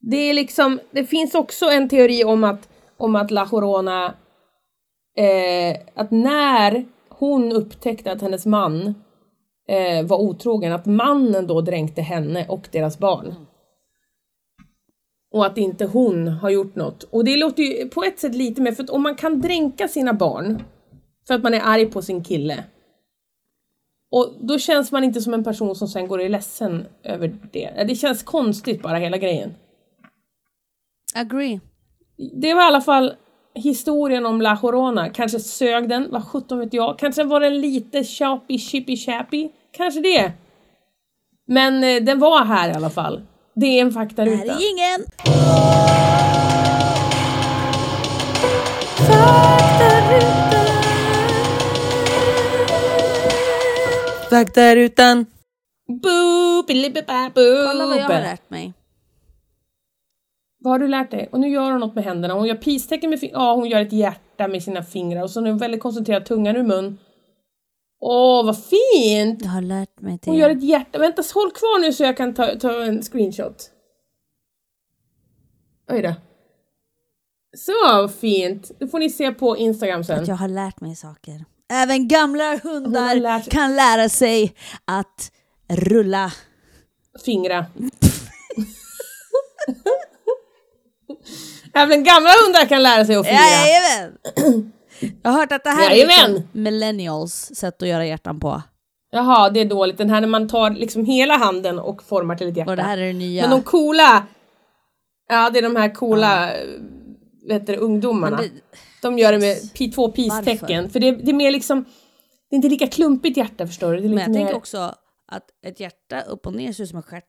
[0.00, 4.14] Det är liksom, det finns också en teori om att, om att La Jorona,
[5.16, 8.94] eh, att när hon upptäckte att hennes man
[9.68, 13.34] eh, var otrogen, att mannen då dränkte henne och deras barn.
[15.32, 17.02] Och att inte hon har gjort något.
[17.02, 19.88] Och det låter ju på ett sätt lite mer, för att om man kan dränka
[19.88, 20.62] sina barn
[21.26, 22.64] för att man är arg på sin kille.
[24.10, 27.84] Och då känns man inte som en person som sen går är ledsen över det.
[27.88, 29.54] Det känns konstigt bara hela grejen.
[31.14, 31.60] Agree.
[32.32, 33.14] Det var i alla fall
[33.54, 35.08] historien om La Llorona.
[35.08, 36.98] Kanske sög den, vad sjutton vet jag.
[36.98, 39.48] Kanske var den lite choppy chippy chappy.
[39.76, 40.32] Kanske det.
[41.46, 43.22] Men eh, den var här i alla fall.
[43.54, 44.52] Det är en faktaruta.
[44.52, 45.06] är ingen.
[54.30, 55.26] Faktarutan.
[56.66, 57.66] Bilibibba, boop.
[57.66, 58.72] Kolla vad jag har lärt mig.
[60.62, 61.28] Vad har du lärt dig?
[61.32, 62.34] Och nu gör hon något med händerna.
[62.34, 63.44] Hon gör peace-tecken med fingrarna.
[63.44, 65.22] Ja, hon gör ett hjärta med sina fingrar.
[65.22, 66.98] Och så är hon väldigt koncentrerad, tungan ur mun.
[68.00, 69.42] Åh, vad fint!
[69.42, 70.30] Jag har lärt mig det.
[70.30, 70.98] Hon gör ett hjärta.
[70.98, 73.70] Vänta, håll kvar nu så jag kan ta, ta en screenshot.
[75.90, 76.14] Oj då.
[77.56, 78.70] Så fint!
[78.78, 80.20] Det får ni se på Instagram sen.
[80.22, 81.44] Att jag har lärt mig saker.
[81.72, 85.32] Även gamla hundar lärt- kan lära sig att
[85.68, 86.32] rulla.
[87.24, 87.66] Fingra.
[91.74, 93.40] Även gamla hundar kan lära sig att fingra.
[93.42, 94.72] Jajamän!
[95.22, 96.32] Jag har hört att det här är Jajamän!
[96.34, 98.62] liksom millennials sätt att göra hjärtan på.
[99.10, 99.98] Jaha, det är dåligt.
[99.98, 102.70] Den här när man tar liksom hela handen och formar till ett hjärta.
[102.70, 103.42] Och det här är det nya.
[103.42, 104.26] Men de coola,
[105.28, 106.62] ja det är de här coola, ja.
[107.48, 108.36] vet du, ungdomarna.
[108.36, 108.50] Det-
[109.02, 109.56] De gör det med
[109.94, 110.90] två peace-tecken.
[110.90, 111.84] För det, det är mer liksom,
[112.50, 114.00] det är inte lika klumpigt hjärta förstår du.
[114.00, 114.94] Det är Men jag mer, tänker också
[115.28, 117.22] att ett hjärta upp och ner ser ut som en stjärt.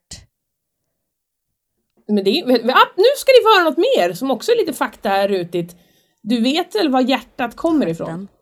[2.08, 2.44] Men det
[2.74, 5.76] ah, nu ska ni få höra något mer som också är lite faktarutigt.
[6.22, 8.28] Du vet väl var hjärtat kommer ifrån?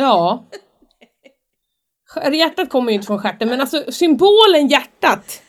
[0.00, 0.44] Ja.
[2.32, 5.42] Hjärtat kommer ju inte från stjärten, men alltså symbolen hjärtat.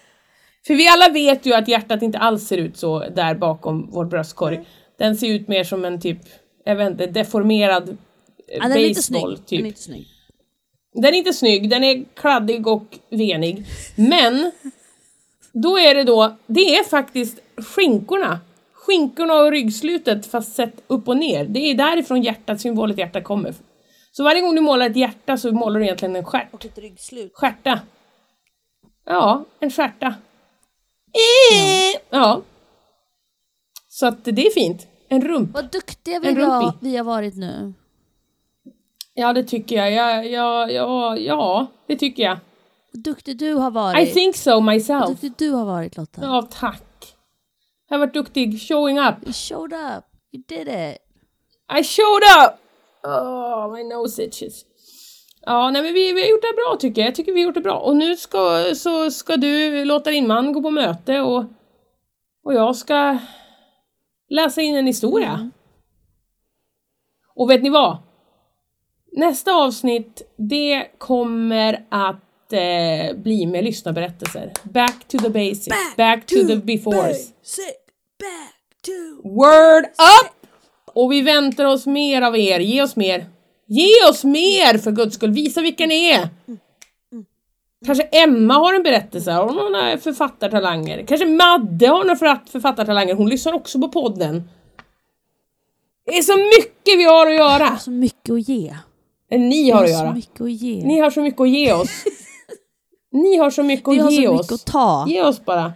[0.68, 4.06] För vi alla vet ju att hjärtat inte alls ser ut så där bakom vår
[4.06, 4.66] bröstkorg.
[4.98, 6.20] Den ser ut mer som en typ,
[6.66, 7.96] jag vet inte, deformerad eh,
[8.48, 9.60] Ja, den är inte baseball typ.
[9.60, 10.08] Den är inte snygg.
[10.94, 13.66] Den är inte snygg, den är kladdig och venig.
[13.96, 14.52] Men
[15.54, 18.40] då är det då, det är faktiskt skinkorna.
[18.74, 21.46] Skinkorna och ryggslutet fast sett upp och ner.
[21.46, 23.54] Det är därifrån hjärtat, symbolet hjärta kommer.
[24.12, 26.54] Så varje gång du målar ett hjärta så målar du egentligen en stjärt.
[26.54, 27.32] Och ett ryggslut.
[27.34, 27.80] Stjärta.
[29.06, 30.08] Ja, en stjärta.
[30.08, 32.42] Eh, Ja.
[33.88, 34.88] Så att det är fint.
[35.10, 35.54] En rump.
[35.54, 37.74] Vad duktiga vi, var, vi har varit nu.
[39.14, 39.92] Ja, det tycker jag.
[39.92, 42.38] Ja, ja, ja, ja det tycker jag.
[42.92, 44.10] Vad duktig du har varit.
[44.10, 45.08] I think so Vad myself.
[45.08, 46.22] duktig du har varit Lotta.
[46.22, 47.16] Ja, tack.
[47.90, 48.62] Jag har varit duktig.
[48.62, 49.16] Showing up.
[49.24, 50.06] You showed up.
[50.32, 50.98] You did it.
[51.80, 52.60] I showed up!
[53.04, 54.66] Oh, my nose itches.
[55.42, 57.08] Ja, nej men vi, vi har gjort det bra tycker jag.
[57.08, 57.80] Jag tycker vi har gjort det bra.
[57.80, 61.44] Och nu ska, så ska du låta din man gå på möte och,
[62.44, 63.18] och jag ska
[64.30, 65.34] läsa in en historia.
[65.34, 65.52] Mm.
[67.36, 67.98] Och vet ni vad?
[69.12, 74.52] Nästa avsnitt, det kommer att eh, bli med lyssnarberättelser.
[74.64, 75.96] Back to the basics.
[75.98, 77.28] Back, to, the befores.
[78.20, 79.28] Back to...
[79.30, 80.32] Word up!
[80.94, 82.60] Och vi väntar oss mer av er.
[82.60, 83.26] Ge oss mer.
[83.68, 85.32] Ge oss mer för guds skull.
[85.32, 86.30] Visa vilka ni är.
[87.86, 89.32] Kanske Emma har en berättelse.
[89.32, 91.06] Har hon några författartalanger?
[91.08, 93.14] Kanske Madde har några författ- författartalanger.
[93.14, 94.50] Hon lyssnar också på podden.
[96.06, 97.78] Det är så mycket vi har att göra.
[97.78, 98.76] Så mycket att ge.
[99.32, 100.14] Ni har har så göra.
[100.14, 100.86] mycket att ge.
[100.86, 102.04] Ni har så mycket att ge oss.
[103.12, 104.42] Ni har så mycket Vi att har ge så oss.
[104.42, 105.06] mycket att ta.
[105.08, 105.74] Ge oss bara.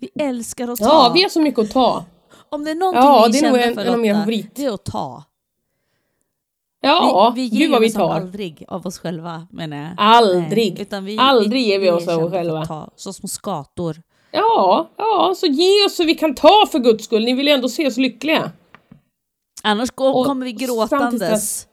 [0.00, 0.84] Vi älskar att ta.
[0.84, 2.04] Ja, vi har så mycket att ta.
[2.48, 4.50] Om det är någonting Ja, vi det är känner en- för en mina Lotta, favorit.
[4.54, 5.24] det är att ta.
[6.80, 8.10] Ja, vi, vi gud vad vi oss tar.
[8.14, 9.88] aldrig av oss själva menar jag.
[9.96, 10.72] Aldrig.
[10.72, 12.66] Nej, utan vi, Aldrig ger vi oss av är oss för själva.
[12.66, 14.02] Ta, så små skator.
[14.30, 17.24] Ja, ja, så ge oss så vi kan ta för guds skull.
[17.24, 18.50] Ni vill ju ändå se oss lyckliga.
[19.62, 21.66] Annars går, Och kommer vi gråtandes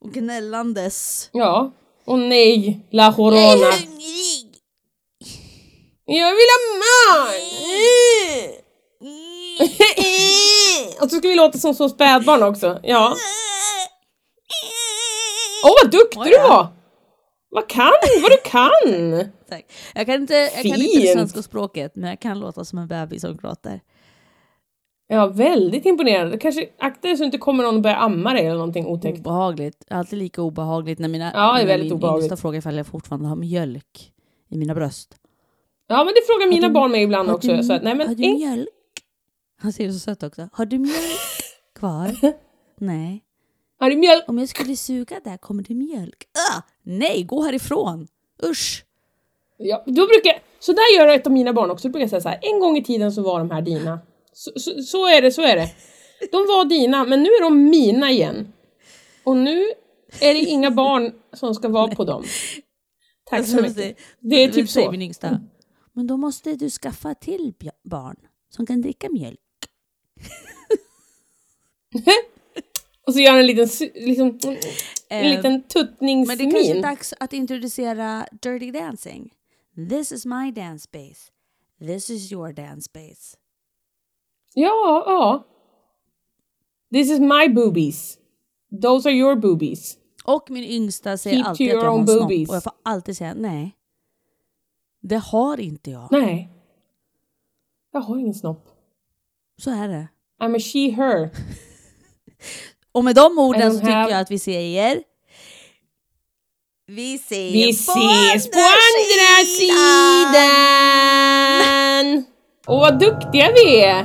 [0.00, 1.28] och gnällandes.
[1.32, 1.70] Ja.
[2.04, 3.72] Och nej, la corona.
[6.06, 7.34] Jag vill ha mat!
[11.02, 12.80] Och så ska vi låta som så spädbarn också.
[12.82, 13.14] Ja.
[15.64, 16.48] Åh, vad duktig Oj du då.
[16.48, 16.66] var!
[17.50, 17.92] Vad kan?
[18.22, 19.30] Vad du kan!
[19.48, 19.64] Tack.
[19.94, 21.12] Jag kan inte, jag kan inte det Fint.
[21.12, 23.80] svenska språket, men jag kan låta som en bebis som gråter.
[25.08, 26.38] Ja, väldigt imponerande.
[26.38, 29.18] Kanske akta dig så inte kommer någon och börjar amma dig eller någonting otäckt.
[29.18, 29.84] Obehagligt.
[29.90, 32.24] Alltid lika obehagligt när mina Ja, det är väldigt min obehagligt.
[32.24, 34.12] yngsta frågar ifall jag fortfarande har mjölk
[34.50, 35.16] i mina bröst.
[35.86, 37.48] Ja, men det frågar mina du- barn mig ibland också.
[37.56, 38.68] du, så att, nej, men, har du mjölk?
[39.60, 40.48] Han ser så söt också.
[40.52, 41.20] Har du mjölk
[41.78, 42.16] kvar?
[42.80, 43.22] Nej.
[43.80, 44.24] har du mjölk?
[44.28, 46.24] Om jag skulle suga där, kommer det mjölk?
[46.52, 48.08] Ah, nej, gå härifrån!
[48.44, 48.84] Usch!
[49.56, 51.88] Ja, då brukar, så där gör ett av mina barn också.
[51.88, 53.98] Då brukar jag säga så här, en gång i tiden så var de här dina.
[54.32, 55.68] Så, så, så är det, så är det.
[56.32, 58.52] De var dina, men nu är de mina igen.
[59.24, 59.58] Och nu
[60.20, 62.24] är det inga barn som ska vara på dem.
[63.30, 63.98] Tack så Alltså, mycket.
[64.20, 64.90] Det är typ så.
[64.90, 65.40] min yngsta.
[65.94, 68.16] Men då måste du skaffa till barn
[68.50, 69.40] som kan dricka mjölk.
[73.06, 74.56] Och så gör han en liten, liksom, en
[75.08, 76.82] Eh, liten Men det kanske är tuttningsmin.
[76.82, 79.30] dags att introducera Dirty Dancing.
[79.88, 81.30] This is my dance space.
[81.80, 83.36] This is your dance space.
[84.54, 85.46] Ja, ja.
[86.92, 88.18] This is my boobies.
[88.82, 89.96] Those are your boobies.
[90.24, 93.16] Och min yngsta säger Keep alltid att jag har en snopp och jag får alltid
[93.16, 93.76] säga nej.
[95.08, 96.08] Det har inte jag.
[96.10, 96.48] Nej.
[97.92, 98.68] Jag har ingen snopp.
[99.58, 100.08] Så är det.
[100.40, 101.30] I'm a she, her.
[102.92, 105.02] Och med de orden så tycker have- jag att vi säger...
[106.86, 110.44] Vi ses, Vi ses på andra sidan!
[112.66, 114.04] Åh, vad duktiga vi är!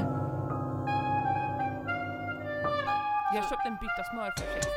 [3.34, 4.69] Jag har köpt en bytta smör för 60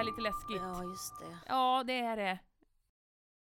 [0.00, 0.62] är lite läskigt.
[0.62, 1.38] Ja, just det.
[1.46, 2.38] Ja, det är det.